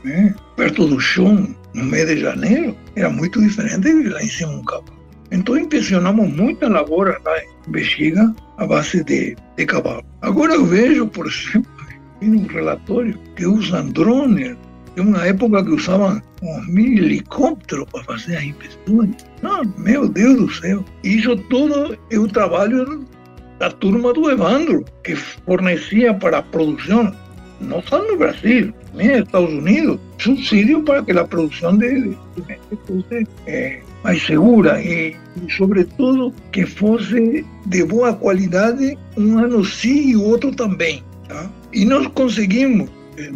né? 0.04 0.34
perto 0.56 0.86
do 0.86 1.00
chão, 1.00 1.54
no 1.74 1.84
mês 1.84 2.06
de 2.08 2.20
janeiro, 2.20 2.76
era 2.96 3.08
muito 3.08 3.40
diferente 3.40 3.80
de 3.80 4.08
lá 4.08 4.22
em 4.22 4.28
cima 4.28 4.52
do 4.52 4.64
cavalo. 4.64 5.00
Então 5.32 5.56
impressionamos 5.56 6.28
muito 6.32 6.64
a 6.64 6.68
lavoura 6.68 7.20
lá 7.24 7.38
em 7.38 7.70
Bexiga 7.70 8.34
a 8.58 8.66
base 8.66 9.02
de, 9.04 9.36
de 9.56 9.64
cavalo. 9.64 10.04
Agora 10.20 10.54
eu 10.54 10.66
vejo, 10.66 11.06
por 11.06 11.26
exemplo, 11.30 11.70
em 12.20 12.34
um 12.34 12.46
relatório 12.46 13.18
que 13.36 13.46
usam 13.46 13.88
drones 13.88 14.56
uma 15.00 15.26
época 15.26 15.64
que 15.64 15.70
usavam 15.70 16.22
uns 16.42 16.66
mil 16.68 17.04
helicópteros 17.04 17.86
para 17.90 18.04
fazer 18.04 18.36
as 18.36 18.44
inspeções. 18.44 19.16
Não, 19.42 19.62
meu 19.78 20.08
Deus 20.08 20.36
do 20.36 20.52
céu. 20.52 20.84
Isso 21.02 21.36
tudo 21.36 21.96
é 22.10 22.18
o 22.18 22.28
trabalho 22.28 23.04
da 23.58 23.70
turma 23.70 24.12
do 24.12 24.30
Evandro, 24.30 24.84
que 25.04 25.14
fornecia 25.14 26.14
para 26.14 26.38
a 26.38 26.42
produção, 26.42 27.14
não 27.60 27.82
só 27.82 28.02
no 28.02 28.16
Brasil, 28.16 28.72
nem 28.94 29.08
nos 29.08 29.18
Estados 29.18 29.52
Unidos, 29.52 30.00
subsídio 30.18 30.82
para 30.82 31.02
que 31.02 31.12
a 31.12 31.24
produção 31.24 31.76
de 31.76 32.16
fosse 32.86 33.26
é, 33.46 33.80
mais 34.02 34.22
segura 34.24 34.80
e, 34.82 35.14
e, 35.46 35.52
sobretudo, 35.52 36.32
que 36.52 36.64
fosse 36.64 37.44
de 37.66 37.84
boa 37.84 38.14
qualidade 38.14 38.96
um 39.16 39.38
ano 39.38 39.64
sim 39.64 40.10
e 40.10 40.16
o 40.16 40.24
outro 40.24 40.50
também. 40.54 41.04
Tá? 41.28 41.50
E 41.72 41.84
nós 41.84 42.06
conseguimos, 42.08 42.88
eh, 43.18 43.30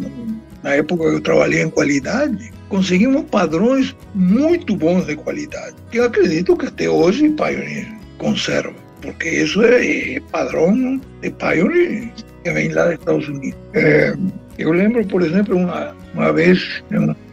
na 0.65 0.73
época 0.73 1.03
que 1.03 1.15
eu 1.17 1.21
trabalhei 1.21 1.61
em 1.61 1.69
qualidade, 1.69 2.51
conseguimos 2.69 3.23
padrões 3.29 3.95
muito 4.15 4.75
bons 4.75 5.05
de 5.05 5.15
qualidade, 5.15 5.75
que 5.91 5.99
eu 5.99 6.05
acredito 6.05 6.57
que 6.57 6.65
até 6.65 6.89
hoje 6.89 7.29
Pioneer 7.29 7.87
conserva, 8.17 8.73
porque 8.99 9.29
isso 9.29 9.61
é, 9.61 10.15
é 10.15 10.19
padrão 10.31 10.99
de 11.21 11.29
Pioneer 11.29 12.11
que 12.43 12.51
vem 12.51 12.69
lá 12.69 12.85
dos 12.85 12.93
Estados 12.95 13.27
Unidos. 13.27 13.59
É, 13.73 14.15
eu 14.57 14.71
lembro, 14.71 15.05
por 15.05 15.21
exemplo, 15.21 15.55
uma, 15.55 15.95
uma 16.15 16.33
vez, 16.33 16.83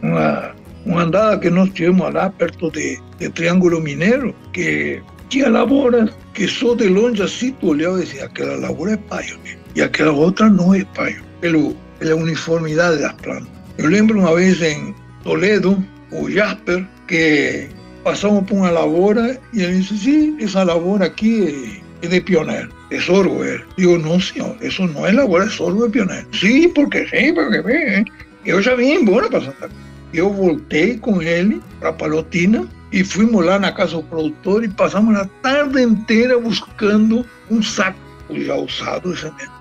uma, 0.03 0.53
uma 0.85 1.01
andada 1.01 1.39
que 1.39 1.49
nós 1.49 1.69
tivemos 1.71 2.13
lá 2.13 2.29
perto 2.29 2.69
de, 2.69 2.99
de 3.17 3.29
Triângulo 3.29 3.81
Mineiro, 3.81 4.35
que 4.53 5.01
tinha 5.29 5.49
lavouras 5.49 6.11
que 6.35 6.47
só 6.47 6.75
de 6.75 6.87
longe 6.87 7.23
assim 7.23 7.51
tu 7.53 7.69
olhava 7.69 7.99
e 7.99 8.05
dizia, 8.05 8.25
aquela 8.25 8.57
lavoura 8.57 8.91
é 8.91 8.97
Pioneer, 8.97 9.57
e 9.75 9.81
aquela 9.81 10.11
outra 10.11 10.47
não 10.47 10.75
é 10.75 10.85
Pioneer. 10.93 11.23
Pelo, 11.41 11.75
la 12.03 12.15
uniformidad 12.15 12.95
de 12.95 13.01
las 13.01 13.13
plantas. 13.15 13.51
Yo 13.77 13.87
lembro 13.87 14.19
uma 14.19 14.33
vez 14.33 14.61
em 14.61 14.93
Toledo, 15.23 15.83
o 16.11 16.29
Jasper, 16.29 16.85
que 17.07 17.69
passamos 18.03 18.43
por 18.45 18.57
uma 18.57 18.69
lavoura 18.69 19.39
e 19.51 19.63
ele 19.63 19.79
disse: 19.79 19.97
Sim, 19.97 20.37
sí, 20.37 20.43
essa 20.43 20.63
lavoura 20.63 21.05
aqui 21.05 21.81
é 22.01 22.07
de 22.07 22.21
pioneiro, 22.21 22.69
é 22.91 22.99
sorgo. 22.99 23.39
Digo: 23.77 23.97
Não, 23.97 24.19
senhor, 24.19 24.55
isso 24.61 24.85
não 24.87 25.07
é 25.07 25.11
lavoura, 25.11 25.45
é 25.45 25.49
sorgo, 25.49 25.85
é 25.85 26.25
sí, 26.31 26.67
porque 26.67 27.07
sí, 27.07 27.33
porque 27.33 27.61
bem. 27.61 28.05
Eu 28.45 28.59
¿eh? 28.59 28.61
já 28.61 28.75
vim 28.75 28.93
embora 28.93 29.29
para 29.29 29.45
Santa 29.45 29.67
Cruz. 29.67 29.83
Eu 30.13 30.31
voltei 30.31 30.97
com 30.99 31.21
ele 31.23 31.59
para 31.79 31.91
Palotina 31.91 32.67
e 32.91 33.03
fomos 33.03 33.43
lá 33.43 33.57
na 33.57 33.71
casa 33.71 33.95
do 33.95 34.03
produtor 34.03 34.63
e 34.63 34.67
passamos 34.67 35.17
a 35.17 35.25
tarde 35.41 35.81
inteira 35.81 36.37
buscando 36.37 37.25
um 37.49 37.63
saco 37.63 38.02
já 38.41 38.55
usado 38.55 39.13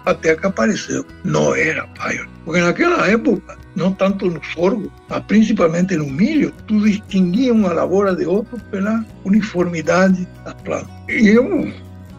até 0.05 0.37
que 0.37 0.47
apareceu. 0.47 1.05
Não 1.25 1.55
era 1.55 1.87
Pioneer. 1.89 2.29
Porque 2.45 2.61
naquela 2.61 3.09
época, 3.09 3.57
não 3.77 3.93
tanto 3.93 4.31
no 4.31 4.43
sorgo, 4.45 4.93
mas 5.09 5.23
principalmente 5.25 5.97
no 5.97 6.07
milho, 6.07 6.53
tu 6.67 6.81
distinguia 6.81 7.53
uma 7.53 7.73
lavoura 7.73 8.15
de 8.15 8.27
outra 8.27 8.59
pela 8.71 9.05
uniformidade 9.25 10.27
das 10.45 10.55
plantas. 10.63 10.91
E 11.09 11.29
eu, 11.29 11.73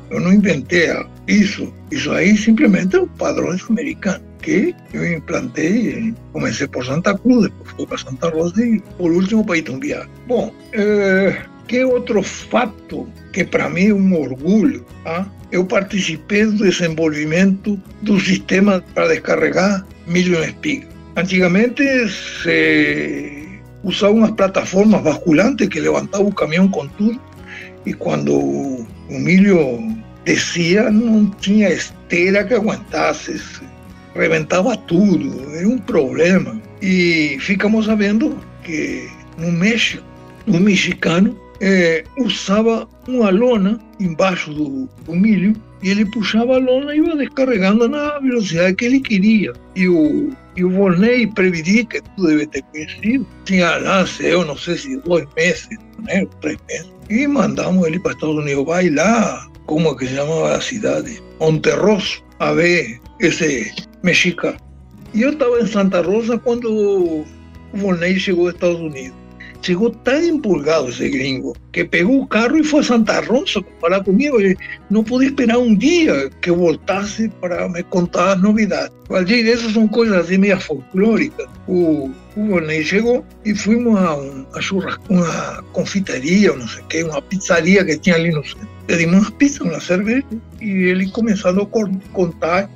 eu 0.09 0.19
não 0.19 0.33
inventei 0.33 0.89
isso. 1.27 1.73
Isso 1.91 2.11
aí 2.11 2.37
simplesmente 2.37 2.95
é 2.95 3.01
um 3.01 3.07
padrões 3.07 3.63
americanos 3.69 4.33
que 4.41 4.75
eu 4.93 5.13
implantei, 5.13 6.13
comecei 6.33 6.67
por 6.67 6.85
Santa 6.85 7.17
Cruz, 7.17 7.43
depois 7.43 7.71
fui 7.71 7.87
para 7.87 7.97
Santa 7.97 8.29
Rosa 8.29 8.63
e 8.63 8.79
por 8.97 9.11
último 9.11 9.45
para 9.45 9.57
Itumbiá. 9.57 10.05
Bom, 10.27 10.53
eh, 10.73 11.41
que 11.67 11.83
outro 11.85 12.21
fato 12.21 13.07
que 13.34 13.43
para 13.43 13.69
mim 13.69 13.88
é 13.88 13.93
um 13.93 14.15
orgulho, 14.15 14.86
tá? 15.04 15.28
eu 15.52 15.65
participei 15.65 16.46
do 16.46 16.63
desenvolvimento 16.63 17.80
do 18.02 18.19
sistema 18.19 18.84
para 18.93 19.08
descarregar 19.08 19.86
milho 20.08 20.41
em 20.41 20.46
espiga. 20.46 20.88
Antigamente 21.15 21.84
se 22.10 23.62
usavam 23.84 24.17
umas 24.17 24.32
plataformas 24.32 25.02
basculantes 25.02 25.67
que 25.67 25.80
levantavam 25.80 26.28
o 26.28 26.34
caminhão 26.34 26.67
com 26.69 26.88
tudo 26.88 27.19
e 27.86 27.93
quando 27.93 28.34
o 28.34 29.19
milho 29.19 29.96
descia 30.24 30.89
não 30.89 31.30
tinha 31.41 31.69
esteira 31.69 32.43
que 32.43 32.54
aguentasse, 32.54 33.41
reventava 34.15 34.78
tudo, 34.78 35.54
era 35.54 35.67
um 35.67 35.78
problema. 35.78 36.60
E 36.82 37.38
ficamos 37.39 37.86
sabendo 37.86 38.39
que 38.63 39.10
no 39.38 39.52
México, 39.52 40.04
um 40.48 40.60
mexicano 40.60 41.38
é, 41.63 42.04
usava 42.17 42.86
uma 43.08 43.30
lona 43.30 43.80
embaixo 43.97 44.54
do, 44.54 44.89
do, 45.06 45.15
milho 45.15 45.56
e 45.82 45.91
ele 45.91 46.06
puxava 46.12 46.56
a 46.56 46.60
lona 46.60 46.93
e 46.93 46.99
ia 46.99 47.15
descarregando 47.15 47.88
na 47.88 48.19
velocidade 48.19 48.76
que 48.76 48.86
ele 48.86 48.99
queria. 48.99 49.54
E 49.73 49.88
o, 49.88 50.32
e 50.58 50.63
o 50.65 50.69
Volney 50.69 51.26
Previdi, 51.28 51.86
que 51.86 52.02
tu 52.02 52.28
deve 52.28 52.47
ter 52.47 52.63
conhecido, 52.63 53.26
tinha 53.45 53.78
lá, 53.78 54.06
eu 54.19 54.43
não 54.43 54.58
sei 54.58 54.78
se 54.78 54.97
dois 54.97 55.26
meses, 55.38 55.69
né, 55.99 56.28
meses, 56.43 56.91
e 57.10 57.26
mandamos 57.28 57.88
ele 57.88 57.99
para 57.99 58.12
Estados 58.12 58.36
Unidos. 58.36 58.65
Vai 58.65 58.89
lá, 58.89 59.47
como 59.65 59.88
é 59.89 59.95
que 59.95 60.08
se 60.08 60.15
chamava 60.15 60.58
a 60.58 60.62
cidade? 60.62 61.23
Monterroso, 61.39 62.21
a 62.39 62.52
ver 62.52 62.99
esse 63.21 63.73
mexicano. 64.04 64.58
E 65.13 65.21
eu 65.21 65.32
estava 65.32 65.62
em 65.62 65.67
Santa 65.67 66.02
Rosa 66.02 66.38
quando 66.38 66.69
o 66.69 67.26
Volney 67.73 68.19
chegou 68.19 68.47
aos 68.47 68.56
Estados 68.56 68.82
Unidos. 68.82 69.22
Chegou 69.63 69.89
tão 69.91 70.21
empolgado 70.21 70.89
esse 70.89 71.08
gringo 71.08 71.56
que 71.71 71.86
pegou 71.86 72.21
o 72.21 72.28
carro 72.28 72.58
e 72.58 72.63
foi 72.65 72.82
a 72.82 72.84
Santa 72.84 73.21
Rosa 73.21 73.62
para 73.62 73.80
falar 73.80 74.04
comigo. 74.04 74.38
Ele 74.38 74.58
não 74.89 75.06
podia 75.06 75.30
esperar 75.30 75.58
um 75.58 75.73
dia 75.73 76.30
que 76.41 76.49
eu 76.49 76.58
voltasse 76.58 77.30
para 77.39 77.69
me 77.69 77.82
contar 77.84 78.34
as 78.34 78.41
novidades. 78.41 78.91
Valdir, 79.08 79.47
essas 79.47 79.71
são 79.71 79.88
coisas 79.88 80.17
assim 80.17 80.38
meio 80.38 80.60
folclóricas. 80.60 81.47
O, 81.65 82.12
o 82.36 82.47
Volney 82.47 82.84
chegou 82.84 83.26
e 83.45 83.56
fomos 83.56 83.97
a, 83.97 84.17
um, 84.17 84.45
a 84.54 84.60
churras, 84.60 84.97
uma 85.10 85.63
confiteria, 85.71 86.54
não 86.54 86.67
sei 86.67 86.84
o 86.84 86.88
que, 86.88 87.04
uma 87.04 87.21
pizzaria 87.21 87.86
que 87.86 87.97
tinha 87.97 88.17
ali 88.17 88.32
no 88.32 88.43
centro. 88.43 88.67
Pedimos 88.86 89.21
uma 89.21 89.32
pizza, 89.32 89.63
uma 89.63 89.80
cerveja 89.80 90.26
e 90.60 90.69
ele 90.69 91.10
começou 91.12 91.52
a 91.52 91.65
contar 92.12 92.69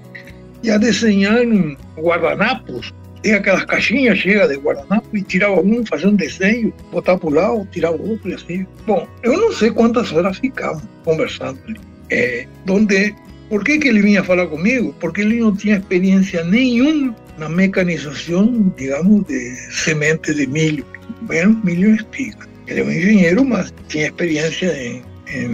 e 0.63 0.71
a 0.71 0.77
desenhar 0.77 1.41
um 1.41 1.75
guardanapos 1.97 2.93
tem 3.27 3.33
aquelas 3.33 3.65
caixinhas 3.65 4.19
cheias 4.19 4.47
de 4.47 4.55
guardanapo 4.55 5.05
e 5.13 5.21
tirava 5.21 5.59
um, 5.59 5.85
fazia 5.85 6.07
um 6.07 6.15
desenho, 6.15 6.73
botava 6.93 7.19
para 7.19 7.27
o 7.27 7.33
lado, 7.33 7.67
tirava 7.73 8.01
outro 8.01 8.29
e 8.29 8.33
assim. 8.33 8.65
Bom, 8.85 9.05
eu 9.21 9.37
não 9.37 9.51
sei 9.51 9.69
quantas 9.69 10.13
horas 10.13 10.37
ficamos 10.37 10.81
conversando 11.03 11.59
ali. 11.67 11.77
É, 12.09 12.47
donde, 12.65 13.13
por 13.49 13.65
que, 13.65 13.79
que 13.79 13.89
ele 13.89 14.01
vinha 14.01 14.23
falar 14.23 14.47
comigo? 14.47 14.95
Porque 15.01 15.19
ele 15.19 15.41
não 15.41 15.53
tinha 15.53 15.75
experiência 15.75 16.41
nenhuma 16.45 17.13
na 17.37 17.49
mecanização, 17.49 18.73
digamos, 18.77 19.25
de 19.25 19.55
semente 19.73 20.33
de 20.33 20.47
milho, 20.47 20.85
menos 21.27 21.61
milho 21.65 21.95
espiga. 21.95 22.47
Ele 22.65 22.79
é 22.79 22.83
um 22.85 22.91
engenheiro, 22.91 23.43
mas 23.43 23.73
tinha 23.89 24.05
experiência 24.05 24.71
em, 24.81 25.03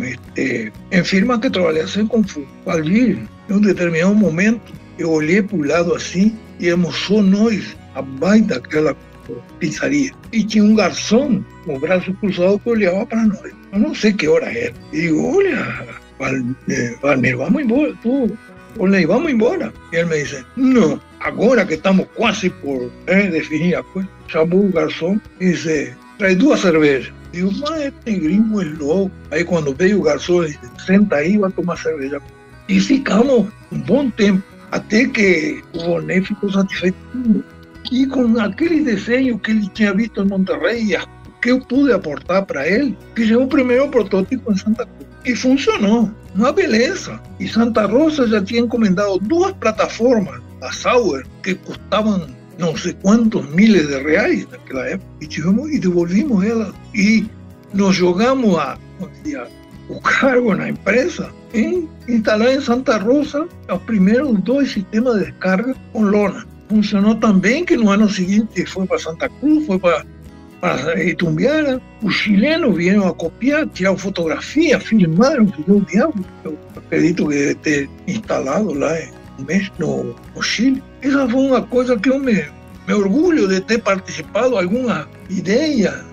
este, 0.04 0.72
firmas 1.04 1.40
que 1.40 1.50
trabalhassem 1.50 2.06
com 2.06 2.24
fogo. 2.24 2.48
Ali, 2.68 3.20
em 3.50 3.54
um 3.54 3.62
determinado 3.62 4.14
momento, 4.14 4.72
eu 4.98 5.12
olhei 5.12 5.42
para 5.42 5.58
o 5.58 5.66
lado 5.66 5.96
assim 5.96 6.36
e 6.60 6.70
só 6.92 7.22
nós 7.22 7.76
abaixo 7.96 8.46
daquela 8.46 8.96
pizzaria. 9.60 10.12
E 10.32 10.44
tinha 10.44 10.64
um 10.64 10.76
garçom 10.76 11.44
com 11.66 11.76
o 11.76 11.80
braço 11.80 12.14
cruzado 12.16 12.60
que 12.60 12.70
olhava 12.70 13.06
para 13.06 13.24
nós. 13.24 13.52
Eu 13.72 13.80
não 13.80 13.96
sei 13.96 14.14
que 14.14 14.28
hora 14.28 14.46
era. 14.46 14.74
E 14.92 15.02
digo, 15.02 15.38
olha, 15.38 15.88
Valmir, 17.02 17.38
vamos 17.38 17.64
embora. 17.64 17.94
Tu, 18.02 18.38
olha, 18.80 19.08
vamos 19.08 19.32
embora. 19.32 19.74
E 19.92 19.98
ele 19.98 20.10
me 20.10 20.24
disse, 20.24 20.46
não, 20.56 21.00
agora 21.20 21.66
que 21.66 21.76
estamos 21.76 22.08
quase 22.16 22.50
por 22.50 22.92
eh, 23.08 23.28
definir 23.28 23.76
a 23.76 23.84
coisa, 23.84 24.10
chamou 24.28 24.66
o 24.66 24.72
garçom 24.72 25.20
e 25.40 25.52
disse, 25.52 25.94
traz 26.18 26.38
duas 26.38 26.60
cervejas. 26.60 27.12
Digo, 27.32 27.52
mas 27.62 27.86
este 27.86 28.20
gringo 28.20 28.62
é 28.62 28.66
louco. 28.66 29.12
Aí 29.32 29.44
quando 29.44 29.74
veio 29.74 30.00
o 30.00 30.04
garçom, 30.04 30.44
ele 30.44 30.58
disse, 30.62 30.86
senta 30.86 31.16
aí, 31.18 31.38
vai 31.38 31.52
tomar 31.52 31.78
cerveja. 31.78 32.22
E 32.70 32.80
ficamos 32.80 33.48
um 33.72 33.80
bom 33.80 34.10
tempo 34.12 34.44
até 34.74 35.08
que 35.08 35.64
o 35.76 35.84
Boné 35.84 36.20
ficou 36.22 36.52
satisfeito 36.52 36.98
e 37.92 38.08
com 38.08 38.40
aquele 38.40 38.84
desenho 38.84 39.38
que 39.38 39.52
ele 39.52 39.70
tinha 39.70 39.94
visto 39.94 40.22
em 40.22 40.28
Monterrey, 40.28 40.98
que 41.42 41.52
eu 41.52 41.60
pude 41.60 41.92
aportar 41.92 42.44
para 42.46 42.68
ele, 42.68 42.98
fizemos 43.14 43.46
o 43.46 43.48
primeiro 43.48 43.88
protótipo 43.90 44.52
em 44.52 44.58
Santa 44.58 44.86
Cruz. 44.86 45.08
E 45.26 45.36
funcionou, 45.36 46.12
uma 46.34 46.52
beleza. 46.52 47.22
E 47.40 47.48
Santa 47.48 47.86
Rosa 47.86 48.28
já 48.28 48.44
tinha 48.44 48.62
encomendado 48.62 49.20
duas 49.20 49.54
plataformas, 49.54 50.42
a 50.62 50.72
Sauer, 50.72 51.24
que 51.44 51.54
custavam 51.54 52.28
não 52.58 52.76
sei 52.76 52.94
quantos 52.94 53.48
miles 53.52 53.88
de 53.88 54.02
reais 54.02 54.48
naquela 54.50 54.88
época, 54.88 55.08
e, 55.22 55.28
tivemos, 55.28 55.72
e 55.72 55.80
devolvimos 55.80 56.44
ela. 56.44 56.74
E 56.96 57.26
nos 57.74 57.96
jogamos 57.96 58.58
a, 58.58 58.78
o 59.90 60.00
cargo 60.00 60.56
na 60.56 60.70
empresa 60.70 61.30
em 61.54 61.90
instalar 62.08 62.54
em 62.54 62.62
Santa 62.62 62.98
Rosa 62.98 63.48
os 63.72 63.82
primeiros 63.84 64.40
dois 64.42 64.72
sistemas 64.72 65.20
de 65.20 65.26
descarga 65.26 65.76
com 65.92 66.04
lona. 66.04 66.46
Funcionou 66.70 67.16
tão 67.16 67.38
bem 67.38 67.66
que 67.66 67.76
no 67.76 67.90
ano 67.90 68.10
seguinte 68.10 68.66
foi 68.66 68.88
para 68.88 69.00
Santa 69.00 69.30
Cruz, 69.30 69.66
foi 69.66 69.78
para, 69.78 70.06
para 70.60 71.04
Itumbiara. 71.04 71.82
Os 72.02 72.16
chilenos 72.16 72.76
vieram 72.76 73.08
a 73.08 73.14
copiar, 73.14 73.68
tiraram 73.68 73.98
fotografia, 73.98 74.80
filmaram, 74.80 75.48
fizeram 75.48 75.78
o 75.78 75.86
diabo. 75.86 76.26
Eu 76.44 76.58
acredito 76.76 77.28
que 77.28 77.36
deve 77.36 77.56
ter 77.56 77.90
instalado 78.08 78.74
lá 78.74 79.00
em 79.00 79.12
no, 79.78 80.16
no 80.36 80.42
Chile. 80.42 80.82
Essa 81.02 81.28
foi 81.28 81.42
uma 81.42 81.62
coisa 81.62 81.98
que 81.98 82.10
eu 82.10 82.20
me, 82.20 82.46
me 82.88 82.94
orgulho 82.94 83.48
de 83.48 83.62
ter 83.62 83.80
participado, 83.80 84.58
alguma 84.58 85.08
ideia 85.30 86.04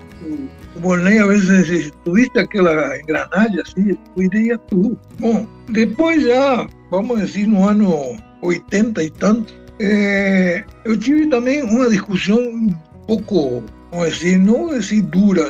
o 0.75 0.79
Bornei 0.79 1.19
às 1.19 1.45
vezes 1.45 1.91
tuviste 2.03 2.37
aquela 2.39 2.97
engrenagem 2.99 3.59
assim, 3.59 3.97
tu 4.15 4.23
ideia 4.23 4.57
tudo. 4.57 4.99
Bom, 5.19 5.47
depois 5.69 6.23
já, 6.23 6.67
vamos 6.89 7.19
dizer, 7.19 7.47
no 7.47 7.67
ano 7.67 8.17
80 8.41 9.03
e 9.03 9.09
tanto, 9.11 9.53
é, 9.79 10.63
eu 10.85 10.97
tive 10.97 11.27
também 11.27 11.63
uma 11.63 11.89
discussão 11.89 12.37
um 12.37 12.73
pouco, 13.07 13.63
vamos 13.91 14.17
dizer, 14.17 14.37
não 14.37 14.69
assim 14.69 15.01
dura, 15.01 15.47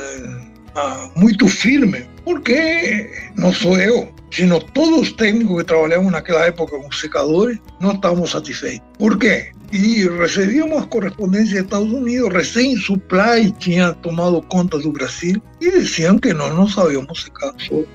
ah, 0.76 1.10
muito 1.16 1.48
firme, 1.48 2.06
porque 2.24 3.10
não 3.36 3.54
sou 3.54 3.78
eu, 3.78 4.10
sino 4.32 4.60
todos 4.60 5.02
os 5.02 5.12
técnicos 5.14 5.58
que 5.58 5.64
trabalhamos 5.66 6.12
naquela 6.12 6.46
época 6.46 6.78
com 6.78 6.92
secadores, 6.92 7.60
não 7.80 7.92
estávamos 7.92 8.32
satisfeitos. 8.32 8.88
Por 8.98 9.18
quê? 9.18 9.52
Y 9.72 10.08
recibíamos 10.08 10.88
correspondencia 10.88 11.56
de 11.56 11.62
Estados 11.62 11.92
Unidos, 11.92 12.34
recién 12.34 12.78
Supply 12.78 13.52
tinha 13.60 13.94
tomado 13.94 14.42
conta 14.50 14.78
do 14.78 14.92
Brasil 14.92 15.42
y 15.60 15.72
decían 15.72 16.20
que 16.20 16.34
no 16.34 16.54
nos 16.54 16.74
sabíamos 16.74 17.24
secar 17.24 17.54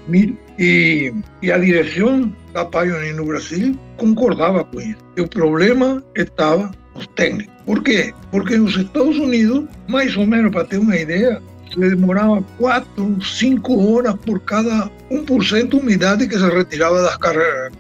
milho. 0.08 0.36
E, 0.58 1.12
e 1.42 1.52
a 1.52 1.58
direção 1.58 2.34
da 2.54 2.64
Pioneer 2.64 3.14
no 3.14 3.26
Brasil 3.26 3.78
concordava 3.98 4.64
com 4.64 4.80
isso. 4.80 4.96
E 5.16 5.20
o 5.20 5.28
problema 5.28 6.02
estava 6.14 6.70
nos 6.94 7.06
técnicos. 7.08 7.54
Por 7.66 7.82
quê? 7.82 8.14
Porque 8.30 8.56
nos 8.56 8.76
Estados 8.76 9.18
Unidos, 9.18 9.64
mais 9.86 10.16
ou 10.16 10.26
menos 10.26 10.52
para 10.52 10.64
ter 10.64 10.78
uma 10.78 10.96
ideia, 10.96 11.42
se 11.70 11.78
demorava 11.78 12.42
4, 12.58 13.22
5 13.22 13.92
horas 13.92 14.14
por 14.24 14.40
cada 14.40 14.90
1% 15.10 15.68
de 15.68 15.76
umidade 15.76 16.26
que 16.26 16.38
se 16.38 16.48
retirava 16.48 17.02
das 17.02 17.16
carreras 17.18 17.72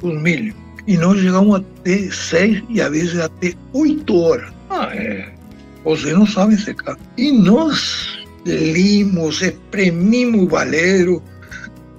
dos 0.00 0.20
milho 0.20 0.63
e 0.86 0.96
nós 0.96 1.18
chegamos 1.18 1.56
até 1.56 2.10
seis 2.10 2.62
e 2.68 2.80
às 2.80 2.90
vezes 2.90 3.18
até 3.18 3.54
oito 3.72 4.16
horas. 4.16 4.52
Ah, 4.70 4.90
é. 4.94 5.32
Você 5.84 6.12
não 6.12 6.26
sabe 6.26 6.60
secar. 6.60 6.96
E 7.16 7.30
nós 7.30 8.18
limos, 8.46 9.40
espremimos 9.42 10.42
o 10.42 10.48
valeiro, 10.48 11.22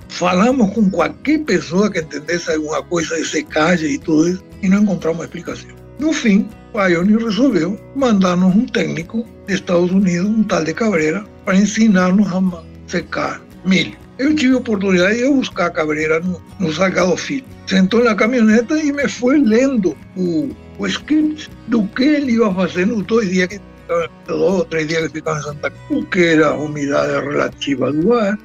falamos 0.10 0.74
com 0.74 0.90
qualquer 0.90 1.40
pessoa 1.40 1.92
que 1.92 2.00
entendesse 2.00 2.52
alguma 2.52 2.82
coisa 2.84 3.16
de 3.16 3.26
secagem 3.26 3.92
e 3.92 3.98
tudo 3.98 4.30
isso, 4.30 4.44
e 4.62 4.70
não 4.70 4.84
encontramos 4.84 5.20
uma 5.20 5.26
explicação. 5.26 5.70
No 6.00 6.14
fim, 6.14 6.48
o 6.74 6.82
Ione 6.82 7.18
resolveu 7.18 7.80
mandar-nos 7.96 8.56
um 8.56 8.66
técnico 8.66 9.26
dos 9.48 9.56
Estados 9.56 9.92
Unidos, 9.92 10.28
um 10.28 10.44
tal 10.44 10.64
de 10.64 10.74
Cabreira, 10.74 11.26
para 11.44 11.56
ensinar-nos 11.56 12.28
a 12.34 12.64
secar 12.88 13.42
milho. 13.64 14.05
Eu 14.18 14.34
tive 14.36 14.56
a 14.56 14.58
oportunidade 14.60 15.18
de 15.18 15.30
buscar 15.30 15.66
a 15.66 15.70
Cabreira 15.70 16.20
no, 16.22 16.42
no 16.60 16.74
Salgado 16.74 17.18
Filho. 17.18 17.46
Sentou 17.68 18.04
na 18.04 18.16
caminhoneta 18.16 18.78
e 18.78 18.92
me 18.92 19.10
foi 19.10 19.40
lendo 19.40 19.96
o, 20.16 20.56
o 20.78 20.88
script 20.88 21.50
do 21.68 21.86
que 21.88 22.04
ele 22.04 22.34
ia 22.34 22.54
fazer 22.54 22.88
nos 22.88 23.04
dois 23.06 23.30
dias 23.30 23.48
que 23.48 23.60
dois 23.88 24.10
ou 24.30 24.66
três 24.66 24.88
que 24.88 25.10
ficava 25.10 25.40
em 25.40 25.44
Santa 25.44 25.70
Cruz, 25.70 26.04
o 26.04 26.06
que 26.08 26.26
era 26.26 26.48
a 26.48 26.54
umidade 26.56 27.28
relativa 27.28 27.92
do 27.92 28.14
ar, 28.14 28.38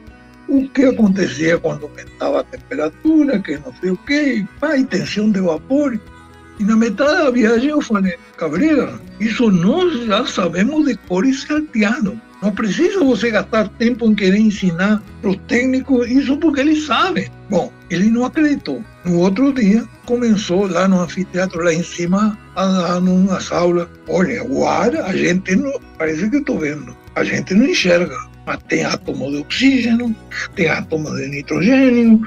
o 0.49 0.69
que 0.71 0.85
acontecia 0.87 1.59
quando 1.59 1.85
aumentava 1.85 2.41
a 2.41 2.45
temperatura, 2.45 3.39
que 3.39 3.57
não 3.59 3.73
sei 3.81 3.91
o 3.91 3.97
que, 3.99 4.45
a 4.61 4.77
intenção 4.77 5.31
de 5.31 5.41
vapor. 5.41 5.99
E 6.59 6.65
na 6.65 6.77
metade 6.77 7.25
da 7.25 7.31
viagem 7.31 7.71
eu 7.71 7.81
falei, 7.81 8.19
Cabreira, 8.37 9.01
isso 9.21 9.51
nós 9.51 10.05
já 10.07 10.27
sabemos 10.27 10.85
de 10.85 10.97
cor 10.97 11.25
e. 11.25 12.21
Não 12.43 12.53
precisa 12.53 13.05
você 13.05 13.31
gastar 13.31 13.69
tempo 13.69 14.07
em 14.07 14.15
querer 14.15 14.39
ensinar 14.39 15.03
para 15.21 15.31
o 15.31 15.37
técnico 15.37 16.05
isso 16.05 16.37
porque 16.39 16.61
ele 16.61 16.81
sabe. 16.81 17.31
Bom, 17.51 17.71
ele 17.91 18.09
não 18.09 18.25
acreditou. 18.25 18.83
No 19.05 19.19
outro 19.19 19.53
dia, 19.53 19.85
começou 20.07 20.67
lá 20.67 20.89
no 20.89 21.01
anfiteatro, 21.01 21.63
lá 21.63 21.73
em 21.73 21.83
cima, 21.83 22.39
a 22.57 22.67
dar 22.67 22.99
umas 22.99 23.53
aulas. 23.53 23.89
Olha, 24.09 24.43
o 24.45 24.67
ar, 24.67 24.95
a 24.97 25.15
gente 25.15 25.55
não. 25.55 25.79
Parece 25.99 26.31
que 26.31 26.39
estou 26.39 26.59
vendo. 26.59 26.97
A 27.15 27.25
gente 27.25 27.55
não 27.55 27.67
enxerga. 27.67 28.17
Mas 28.47 28.59
tem 28.69 28.85
átomo 28.85 29.31
de 29.31 29.37
oxígeno, 29.37 30.17
tem 30.57 30.67
átomo 30.67 31.15
de 31.15 31.29
nitrogênio, 31.29 32.27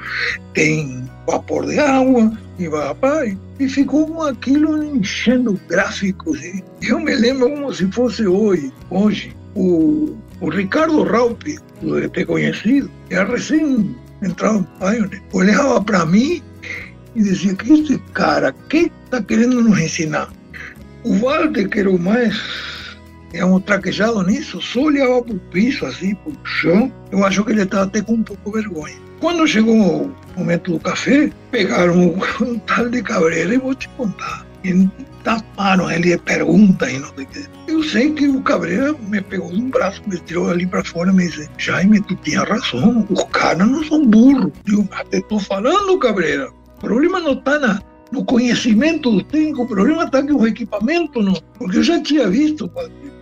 tem 0.54 1.04
vapor 1.26 1.66
de 1.66 1.78
água, 1.78 2.32
e 2.58 2.68
vai, 2.68 3.36
e 3.58 3.68
ficou 3.68 4.06
com 4.06 4.22
aquilo 4.22 4.82
enchendo 4.84 5.60
gráficos. 5.68 6.40
Eu 6.80 7.00
me 7.00 7.14
lembro 7.14 7.50
como 7.50 7.74
se 7.74 7.90
fosse 7.90 8.26
hoje. 8.26 8.72
Hoje, 8.90 9.34
o, 9.54 10.16
o 10.40 10.48
Ricardo 10.50 11.02
Raupi, 11.02 11.58
de 11.80 12.08
ter 12.08 12.26
conhecido, 12.26 12.90
era 13.10 13.24
recém 13.24 13.94
entrado 14.22 14.58
em 14.58 14.78
Pioneer, 14.78 15.22
olhava 15.32 15.82
para 15.82 16.06
mim 16.06 16.42
e 17.14 17.22
dizia 17.22 17.54
que 17.54 17.98
cara, 18.12 18.52
que 18.68 18.90
está 19.04 19.22
querendo 19.22 19.62
nos 19.62 19.78
ensinar? 19.78 20.28
O 21.04 21.14
Walter, 21.18 21.68
que 21.68 21.80
era 21.80 21.90
o 21.90 21.98
mais, 21.98 22.96
digamos, 23.30 23.62
traquejado 23.64 24.22
nisso, 24.22 24.60
só 24.60 24.82
olhava 24.82 25.22
para 25.22 25.34
o 25.34 25.38
piso, 25.38 25.84
assim, 25.86 26.14
para 26.14 26.32
o 26.32 26.46
chão. 26.46 26.92
Eu 27.12 27.24
acho 27.24 27.44
que 27.44 27.52
ele 27.52 27.62
estava 27.62 27.84
até 27.84 28.00
com 28.00 28.14
um 28.14 28.22
pouco 28.22 28.50
de 28.50 28.62
vergonha. 28.62 28.96
Quando 29.20 29.46
chegou 29.46 30.06
o 30.06 30.14
momento 30.36 30.72
do 30.72 30.80
café, 30.80 31.30
pegaram 31.50 31.94
um, 31.94 32.18
um 32.44 32.58
tal 32.60 32.88
de 32.88 33.02
cabreira 33.02 33.54
e 33.54 33.58
vou 33.58 33.74
te 33.74 33.88
contar. 33.90 34.46
taparam 35.22 35.90
ele 35.90 36.10
de 36.10 36.18
perguntas 36.18 36.90
e 36.90 36.98
não 36.98 37.14
sei 37.14 37.24
o 37.24 37.28
que. 37.28 37.63
Sei 37.90 38.12
que 38.12 38.26
o 38.26 38.42
Cabreira 38.42 38.92
me 39.08 39.20
pegou 39.20 39.50
de 39.50 39.60
um 39.60 39.70
braço, 39.70 40.02
me 40.06 40.18
tirou 40.18 40.50
ali 40.50 40.66
para 40.66 40.84
fora 40.84 41.10
e 41.10 41.14
me 41.14 41.28
disse: 41.28 41.48
Jaime, 41.58 42.00
tu 42.00 42.14
tinha 42.16 42.42
razão, 42.42 43.06
os 43.08 43.24
caras 43.24 43.68
não 43.68 43.84
são 43.84 44.06
burros. 44.06 44.52
Eu 44.66 44.88
estou 45.12 45.38
falando, 45.38 45.98
Cabreira. 45.98 46.50
O 46.78 46.80
problema 46.80 47.20
não 47.20 47.32
está 47.32 47.58
na, 47.58 47.80
no 48.10 48.24
conhecimento 48.24 49.10
do 49.10 49.22
técnico, 49.24 49.62
o 49.62 49.66
problema 49.66 50.04
está 50.04 50.22
que 50.22 50.32
o 50.32 50.46
equipamento 50.46 51.22
não. 51.22 51.34
Porque 51.58 51.78
eu 51.78 51.82
já 51.82 52.00
tinha 52.02 52.28
visto 52.28 52.70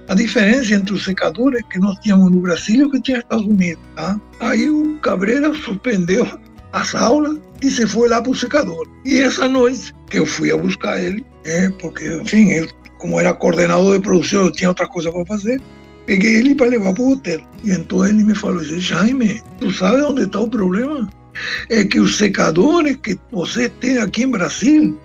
a 0.09 0.15
diferença 0.15 0.75
entre 0.75 0.95
os 0.95 1.05
secadores 1.05 1.63
que 1.71 1.79
nós 1.79 1.99
tínhamos 2.01 2.31
no 2.31 2.41
Brasil 2.41 2.77
e 2.77 2.85
o 2.85 2.91
que 2.91 3.01
tinha 3.01 3.19
nos 3.19 3.25
Estados 3.25 3.47
Unidos. 3.47 3.83
Tá? 3.97 4.21
Aí 4.41 4.69
o 4.69 4.99
Cabreira 4.99 5.53
suspendeu 5.55 6.27
as 6.73 6.95
aulas 6.95 7.39
e 7.63 7.71
se 7.71 7.87
foi 7.87 8.09
lá 8.09 8.21
para 8.21 8.31
o 8.31 8.35
secador. 8.35 8.89
E 9.05 9.21
essa 9.21 9.49
noite 9.49 9.95
que 10.09 10.19
eu 10.19 10.27
fui 10.27 10.51
a 10.51 10.57
buscar 10.57 11.03
ele, 11.03 11.25
é, 11.45 11.69
porque, 11.71 12.07
enfim, 12.17 12.51
eu, 12.51 12.69
como 13.03 13.19
era 13.19 13.35
coordenador 13.35 13.97
de 13.97 14.01
produção, 14.01 14.45
eu 14.45 14.53
tinha 14.53 14.69
outra 14.69 14.87
coisa 14.87 15.11
para 15.11 15.27
fazer, 15.27 15.61
peguei 16.07 16.37
ele 16.37 16.55
para 16.55 16.69
levar 16.69 16.95
para 16.95 17.03
o 17.03 17.13
hotel. 17.13 17.41
E 17.65 17.73
então 17.73 18.07
ele 18.07 18.23
me 18.23 18.35
falou, 18.35 18.63
Jaime, 18.63 19.43
tu 19.59 19.73
sabe 19.73 20.01
onde 20.03 20.23
está 20.23 20.39
o 20.39 20.49
problema? 20.49 21.11
É 21.69 21.83
que 21.83 21.99
os 21.99 22.17
secadores 22.17 22.97
que 23.03 23.19
você 23.33 23.69
tem 23.69 23.99
aqui 23.99 24.23
em 24.23 24.31
Brasil 24.31 24.97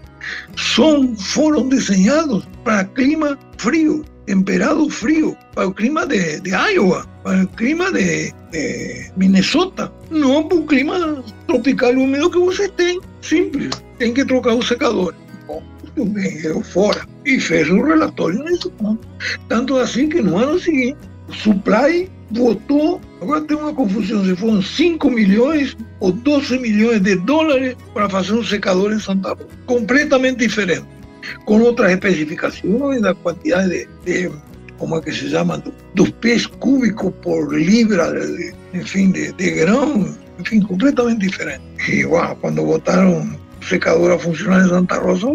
são, 0.55 1.15
foram 1.15 1.67
desenhados 1.67 2.47
para 2.63 2.85
clima 2.85 3.35
frio, 3.57 4.05
temperado 4.27 4.87
frio, 4.91 5.35
para 5.55 5.67
o 5.67 5.73
clima 5.73 6.05
de, 6.05 6.39
Iowa, 6.47 7.03
para 7.23 7.45
o 7.45 7.47
clima 7.47 7.91
de, 7.91 8.31
de 8.51 9.11
Minnesota, 9.17 9.91
não 10.11 10.47
para 10.47 10.57
o 10.59 10.67
clima 10.67 11.23
tropical 11.47 11.93
úmido 11.93 12.29
que 12.29 12.37
você 12.37 12.69
tem. 12.69 13.01
Simples. 13.23 13.71
Tem 13.97 14.13
que 14.13 14.23
trocar 14.23 14.53
o 14.53 14.61
secador. 14.61 15.15
Bem, 16.05 16.39
eu 16.43 16.61
fora. 16.61 17.05
E 17.25 17.39
fez 17.39 17.69
um 17.69 17.81
relatório 17.81 18.43
nesse 18.43 18.69
ponto. 18.71 19.07
Tanto 19.49 19.77
assim 19.77 20.09
que 20.09 20.21
no 20.21 20.37
ano 20.37 20.59
seguinte, 20.59 20.97
o 21.27 21.33
Supply 21.33 22.09
votou, 22.31 23.01
agora 23.21 23.41
tem 23.41 23.57
uma 23.57 23.73
confusão, 23.73 24.23
se 24.23 24.35
foram 24.35 24.61
5 24.61 25.09
milhões 25.09 25.77
ou 25.99 26.11
12 26.11 26.59
milhões 26.59 27.01
de 27.01 27.15
dólares 27.15 27.75
para 27.93 28.09
fazer 28.09 28.33
um 28.33 28.43
secador 28.43 28.91
em 28.91 28.99
Santa 28.99 29.29
Rosa. 29.29 29.47
Completamente 29.65 30.39
diferente. 30.39 30.85
Com 31.45 31.61
outras 31.61 31.91
especificações 31.91 33.01
da 33.01 33.13
quantidade 33.13 33.69
de, 33.69 33.87
de 34.05 34.31
como 34.77 34.97
é 34.97 35.01
que 35.01 35.11
se 35.11 35.29
chama, 35.29 35.61
dos 35.95 36.09
pés 36.11 36.45
cúbicos 36.45 37.11
por 37.21 37.53
libra, 37.53 38.11
de, 38.11 38.53
enfim, 38.73 39.11
de, 39.11 39.31
de 39.33 39.51
grão, 39.51 40.15
enfim, 40.39 40.61
completamente 40.61 41.27
diferente. 41.27 41.63
E 41.89 42.05
uau, 42.05 42.35
quando 42.37 42.63
botaram 42.63 43.37
o 43.59 43.65
secador 43.65 44.11
a 44.11 44.19
funcionar 44.19 44.65
em 44.65 44.69
Santa 44.69 44.99
Rosa, 44.99 45.27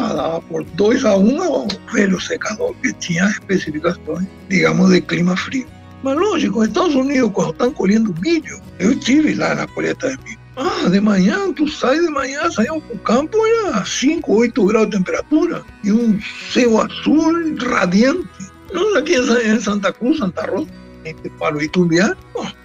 dava 0.00 0.40
por 0.42 0.64
2 0.64 1.04
a 1.04 1.16
1 1.16 1.20
um, 1.20 1.64
o 1.64 1.68
velho 1.92 2.20
secador 2.20 2.74
que 2.82 2.92
tinha 2.94 3.24
especificações, 3.26 4.26
digamos, 4.48 4.90
de 4.90 5.00
clima 5.00 5.36
frio. 5.36 5.66
Mas 6.02 6.16
lógico, 6.16 6.58
nos 6.58 6.68
Estados 6.68 6.94
Unidos, 6.94 7.30
quando 7.32 7.52
estão 7.52 7.72
colhendo 7.72 8.14
milho, 8.20 8.60
eu 8.78 8.92
estive 8.92 9.34
lá 9.34 9.54
na 9.54 9.66
colheita 9.68 10.08
de 10.08 10.24
milho. 10.24 10.42
Ah, 10.56 10.88
de 10.88 11.00
manhã, 11.00 11.52
tu 11.52 11.66
sai 11.68 11.98
de 11.98 12.08
manhã, 12.08 12.42
para 12.54 12.74
o 12.74 12.98
campo, 12.98 13.38
era 13.46 13.84
5, 13.84 14.32
8 14.32 14.66
graus 14.66 14.90
de 14.90 14.98
temperatura 14.98 15.62
e 15.82 15.92
um 15.92 16.18
céu 16.52 16.80
azul 16.80 17.56
radiante. 17.56 18.28
Nós 18.72 18.96
aqui 18.96 19.14
em 19.16 19.60
Santa 19.60 19.92
Cruz, 19.92 20.18
Santa 20.18 20.42
Rosa, 20.50 20.68
entre 21.04 21.30
Palo 21.30 21.60
e 21.60 21.68
Tumbiá, 21.68 22.14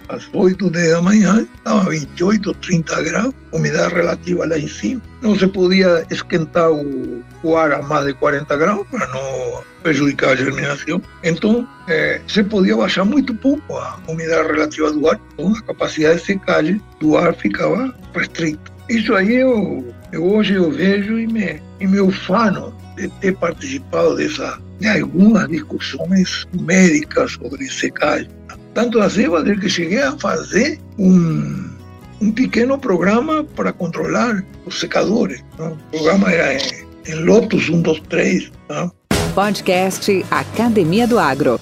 às 0.08 0.28
8 0.32 0.70
da 0.70 1.02
manhã, 1.02 1.46
estava 1.56 1.90
28, 1.90 2.54
30 2.54 3.02
graus, 3.02 3.34
umidade 3.52 3.94
relativa 3.94 4.46
lá 4.46 4.58
em 4.58 4.68
cima. 4.68 5.02
Não 5.22 5.38
se 5.38 5.46
podia 5.46 6.06
esquentar 6.10 6.70
o, 6.70 7.22
o 7.42 7.56
ar 7.56 7.72
a 7.72 7.82
mais 7.82 8.06
de 8.06 8.14
40 8.14 8.56
graus 8.56 8.86
para 8.90 9.06
não 9.08 9.62
prejudicar 9.82 10.30
a 10.30 10.36
germinação. 10.36 11.02
Então, 11.22 11.68
é, 11.88 12.20
se 12.26 12.42
podia 12.44 12.76
baixar 12.76 13.04
muito 13.04 13.34
pouco 13.34 13.76
a 13.76 13.98
umidade 14.08 14.48
relativa 14.48 14.92
do 14.92 15.08
ar, 15.08 15.20
então 15.34 15.52
a 15.52 15.62
capacidade 15.62 16.20
de 16.20 16.26
secagem 16.26 16.82
do 17.00 17.16
ar 17.16 17.34
ficava 17.34 17.94
restrita. 18.14 18.78
Isso 18.88 19.14
aí 19.14 19.36
eu, 19.36 19.94
eu 20.12 20.24
hoje 20.24 20.54
eu 20.54 20.70
vejo 20.70 21.18
e 21.18 21.26
me, 21.26 21.60
e 21.78 21.86
me 21.86 22.00
ufano 22.00 22.74
de 22.98 23.08
ter 23.20 23.36
participado 23.36 24.16
dessa, 24.16 24.60
de 24.80 24.88
algumas 24.88 25.48
discussões 25.48 26.46
médicas 26.60 27.32
sobre 27.32 27.68
secagem. 27.68 28.28
Tanto 28.74 29.00
assim, 29.00 29.28
Valdir, 29.28 29.58
que 29.60 29.68
cheguei 29.68 30.02
a 30.02 30.16
fazer 30.18 30.78
um, 30.98 31.70
um 32.20 32.30
pequeno 32.30 32.78
programa 32.78 33.44
para 33.44 33.72
controlar 33.72 34.44
os 34.66 34.78
secadores. 34.78 35.42
Não? 35.58 35.72
O 35.72 35.76
programa 35.90 36.30
era 36.30 36.54
em, 36.54 36.86
em 37.06 37.14
Lotus 37.24 37.66
123. 37.66 38.52
Não? 38.68 38.92
Podcast 39.34 40.24
Academia 40.30 41.06
do 41.06 41.18
Agro. 41.18 41.60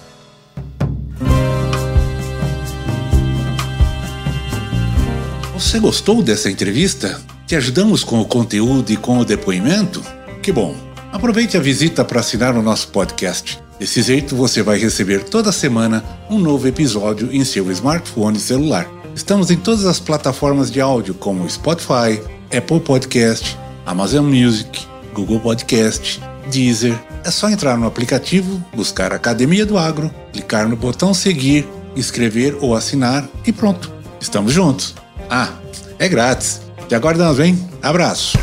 Você 5.55 5.79
gostou 5.79 6.23
dessa 6.23 6.51
entrevista? 6.51 7.21
Te 7.47 7.57
ajudamos 7.57 8.05
com 8.05 8.21
o 8.21 8.27
conteúdo 8.27 8.93
e 8.93 8.97
com 8.97 9.19
o 9.19 9.25
depoimento? 9.25 10.03
Que 10.43 10.53
bom! 10.53 10.96
Aproveite 11.13 11.57
a 11.57 11.61
visita 11.61 12.05
para 12.05 12.21
assinar 12.21 12.57
o 12.57 12.63
nosso 12.63 12.89
podcast. 12.89 13.59
Desse 13.79 14.03
jeito 14.03 14.35
você 14.35 14.63
vai 14.63 14.79
receber 14.79 15.25
toda 15.25 15.53
semana 15.53 16.05
um 16.31 16.39
novo 16.39 16.67
episódio 16.67 17.29
em 17.33 17.45
seu 17.45 17.71
smartphone 17.71 18.39
celular. 18.39 18.87
Estamos 19.15 19.51
em 19.51 19.57
todas 19.57 19.87
as 19.87 19.99
plataformas 19.99 20.71
de 20.71 20.81
áudio 20.81 21.15
como 21.15 21.49
Spotify, 21.49 22.21
Apple 22.57 22.81
Podcast, 22.81 23.57
Amazon 23.85 24.27
Music, 24.27 24.87
Google 25.15 25.41
Podcast, 25.41 26.21
Deezer. 26.51 26.99
É 27.25 27.31
só 27.31 27.49
entrar 27.49 27.77
no 27.79 27.87
aplicativo, 27.87 28.63
buscar 28.75 29.13
Academia 29.13 29.65
do 29.65 29.79
Agro, 29.79 30.11
clicar 30.33 30.69
no 30.69 30.77
botão 30.77 31.15
seguir, 31.15 31.67
escrever 31.95 32.57
ou 32.61 32.75
assinar 32.75 33.27
e 33.47 33.53
pronto. 33.53 33.93
Estamos 34.21 34.53
juntos. 34.53 34.95
Ah, 35.31 35.53
é 35.99 36.09
grátis. 36.09 36.61
Te 36.89 36.95
aguardamos, 36.95 37.41
hein? 37.41 37.59
Abraço. 37.83 38.39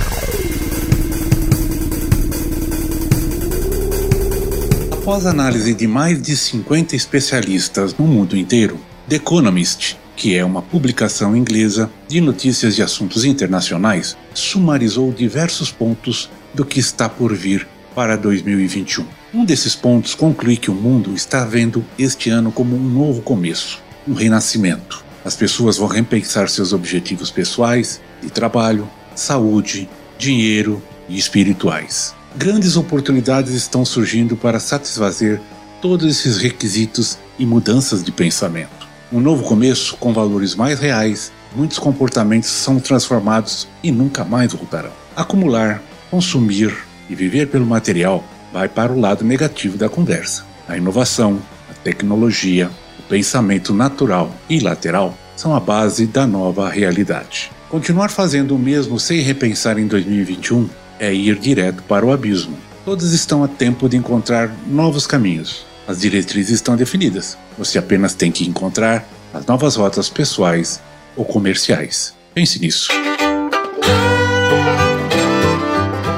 Após 5.04 5.26
análise 5.26 5.74
de 5.74 5.86
mais 5.86 6.22
de 6.22 6.34
50 6.34 6.96
especialistas 6.96 7.94
no 7.94 8.08
mundo 8.08 8.38
inteiro, 8.38 8.80
The 9.10 9.18
Economist, 9.18 9.98
que 10.16 10.34
é 10.34 10.46
uma 10.46 10.62
publicação 10.62 11.36
inglesa 11.36 11.92
de 12.08 12.22
notícias 12.22 12.74
de 12.74 12.82
assuntos 12.82 13.26
internacionais, 13.26 14.16
sumarizou 14.34 15.12
diversos 15.12 15.70
pontos 15.70 16.30
do 16.54 16.64
que 16.64 16.80
está 16.80 17.10
por 17.10 17.36
vir 17.36 17.68
para 17.94 18.16
2021. 18.16 19.06
Um 19.34 19.44
desses 19.44 19.76
pontos 19.76 20.16
conclui 20.16 20.56
que 20.56 20.72
o 20.72 20.74
mundo 20.74 21.14
está 21.14 21.44
vendo 21.44 21.84
este 22.00 22.30
ano 22.30 22.50
como 22.50 22.74
um 22.74 22.90
novo 22.90 23.22
começo, 23.22 23.84
um 24.08 24.14
renascimento. 24.14 25.04
As 25.26 25.36
pessoas 25.36 25.76
vão 25.76 25.90
repensar 25.90 26.48
seus 26.48 26.72
objetivos 26.72 27.30
pessoais, 27.30 28.00
de 28.22 28.30
trabalho, 28.30 28.90
saúde, 29.14 29.90
dinheiro 30.18 30.82
e 31.10 31.18
espirituais. 31.18 32.16
Grandes 32.36 32.76
oportunidades 32.76 33.54
estão 33.54 33.86
surgindo 33.86 34.36
para 34.36 34.60
satisfazer 34.60 35.40
todos 35.80 36.08
esses 36.08 36.38
requisitos 36.38 37.18
e 37.38 37.46
mudanças 37.46 38.04
de 38.04 38.12
pensamento. 38.12 38.88
Um 39.12 39.20
novo 39.20 39.44
começo 39.44 39.96
com 39.98 40.12
valores 40.12 40.56
mais 40.56 40.80
reais, 40.80 41.32
muitos 41.56 41.78
comportamentos 41.78 42.50
são 42.50 42.80
transformados 42.80 43.68
e 43.84 43.92
nunca 43.92 44.26
mais 44.26 44.52
voltarão. 44.52 44.92
Acumular, 45.16 45.80
consumir 46.10 46.76
e 47.08 47.14
viver 47.14 47.50
pelo 47.50 47.68
material 47.68 48.24
vai 48.52 48.68
para 48.68 48.92
o 48.92 49.00
lado 49.00 49.24
negativo 49.24 49.78
da 49.78 49.88
conversa. 49.88 50.44
A 50.68 50.76
inovação, 50.76 51.40
a 51.70 51.74
tecnologia, 51.76 52.72
o 52.98 53.04
pensamento 53.04 53.76
natural 53.76 54.34
e 54.50 54.60
lateral 54.60 55.16
são 55.36 55.56
a 55.56 55.60
base 55.60 56.08
da 56.08 56.26
nova 56.26 56.68
realidade. 56.68 57.52
Continuar 57.70 58.10
fazendo 58.10 58.56
o 58.56 58.60
mesmo 58.60 59.00
sem 59.00 59.20
repensar 59.20 59.78
em 59.78 59.86
2021 59.86 60.68
é 61.00 61.14
ir 61.14 61.38
direto 61.38 61.84
para 61.84 62.06
o 62.06 62.12
abismo. 62.12 62.58
Todos 62.86 63.14
estão 63.14 63.44
a 63.44 63.48
tempo 63.48 63.88
de 63.88 63.98
encontrar 63.98 64.54
novos 64.68 65.08
caminhos. 65.08 65.66
As 65.88 66.00
diretrizes 66.00 66.56
estão 66.56 66.76
definidas. 66.76 67.38
Você 67.58 67.78
apenas 67.78 68.14
tem 68.14 68.32
que 68.32 68.48
encontrar 68.48 69.08
as 69.34 69.46
novas 69.46 69.76
rotas 69.76 70.10
pessoais 70.10 70.82
ou 71.16 71.26
comerciais. 71.26 72.14
Pense 72.34 72.60
nisso. 72.60 72.90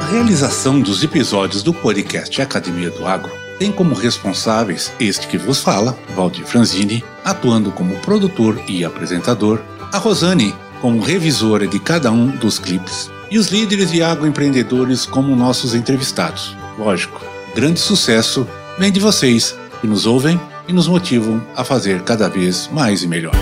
A 0.01 0.07
realização 0.11 0.79
dos 0.79 1.03
episódios 1.03 1.61
do 1.61 1.73
podcast 1.73 2.41
Academia 2.41 2.89
do 2.89 3.05
Agro 3.05 3.31
tem 3.57 3.71
como 3.71 3.95
responsáveis 3.95 4.91
este 4.99 5.27
que 5.27 5.37
vos 5.37 5.61
fala, 5.61 5.97
Valdir 6.15 6.45
Franzini, 6.45 7.03
atuando 7.23 7.71
como 7.71 7.95
produtor 7.99 8.61
e 8.67 8.83
apresentador, 8.83 9.61
a 9.91 9.97
Rosane, 9.97 10.53
como 10.81 11.01
revisora 11.01 11.67
de 11.67 11.79
cada 11.79 12.11
um 12.11 12.27
dos 12.27 12.59
clipes, 12.59 13.09
e 13.35 13.37
os 13.37 13.47
líderes 13.47 13.93
e 13.93 14.01
agroempreendedores 14.01 15.05
como 15.05 15.35
nossos 15.35 15.75
entrevistados. 15.75 16.55
Lógico, 16.79 17.21
grande 17.53 17.81
sucesso 17.81 18.47
vem 18.79 18.93
de 18.93 19.01
vocês 19.01 19.53
que 19.81 19.87
nos 19.87 20.05
ouvem 20.05 20.39
e 20.69 20.71
nos 20.71 20.87
motivam 20.87 21.45
a 21.53 21.61
fazer 21.61 22.01
cada 22.03 22.29
vez 22.29 22.69
mais 22.71 23.03
e 23.03 23.07
melhor. 23.09 23.35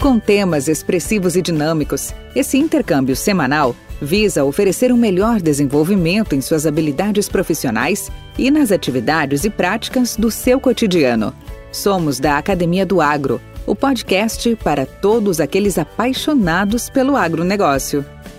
Com 0.00 0.18
temas 0.18 0.66
expressivos 0.66 1.36
e 1.36 1.42
dinâmicos, 1.42 2.12
esse 2.34 2.58
intercâmbio 2.58 3.14
semanal 3.14 3.76
visa 4.02 4.42
oferecer 4.42 4.90
um 4.90 4.96
melhor 4.96 5.40
desenvolvimento 5.40 6.34
em 6.34 6.40
suas 6.40 6.66
habilidades 6.66 7.28
profissionais 7.28 8.10
e 8.36 8.50
nas 8.50 8.72
atividades 8.72 9.44
e 9.44 9.50
práticas 9.50 10.16
do 10.16 10.28
seu 10.28 10.58
cotidiano. 10.58 11.32
Somos 11.70 12.18
da 12.18 12.36
Academia 12.36 12.84
do 12.84 13.00
Agro, 13.00 13.40
o 13.64 13.76
podcast 13.76 14.56
para 14.56 14.84
todos 14.84 15.38
aqueles 15.38 15.78
apaixonados 15.78 16.90
pelo 16.90 17.16
agronegócio. 17.16 18.04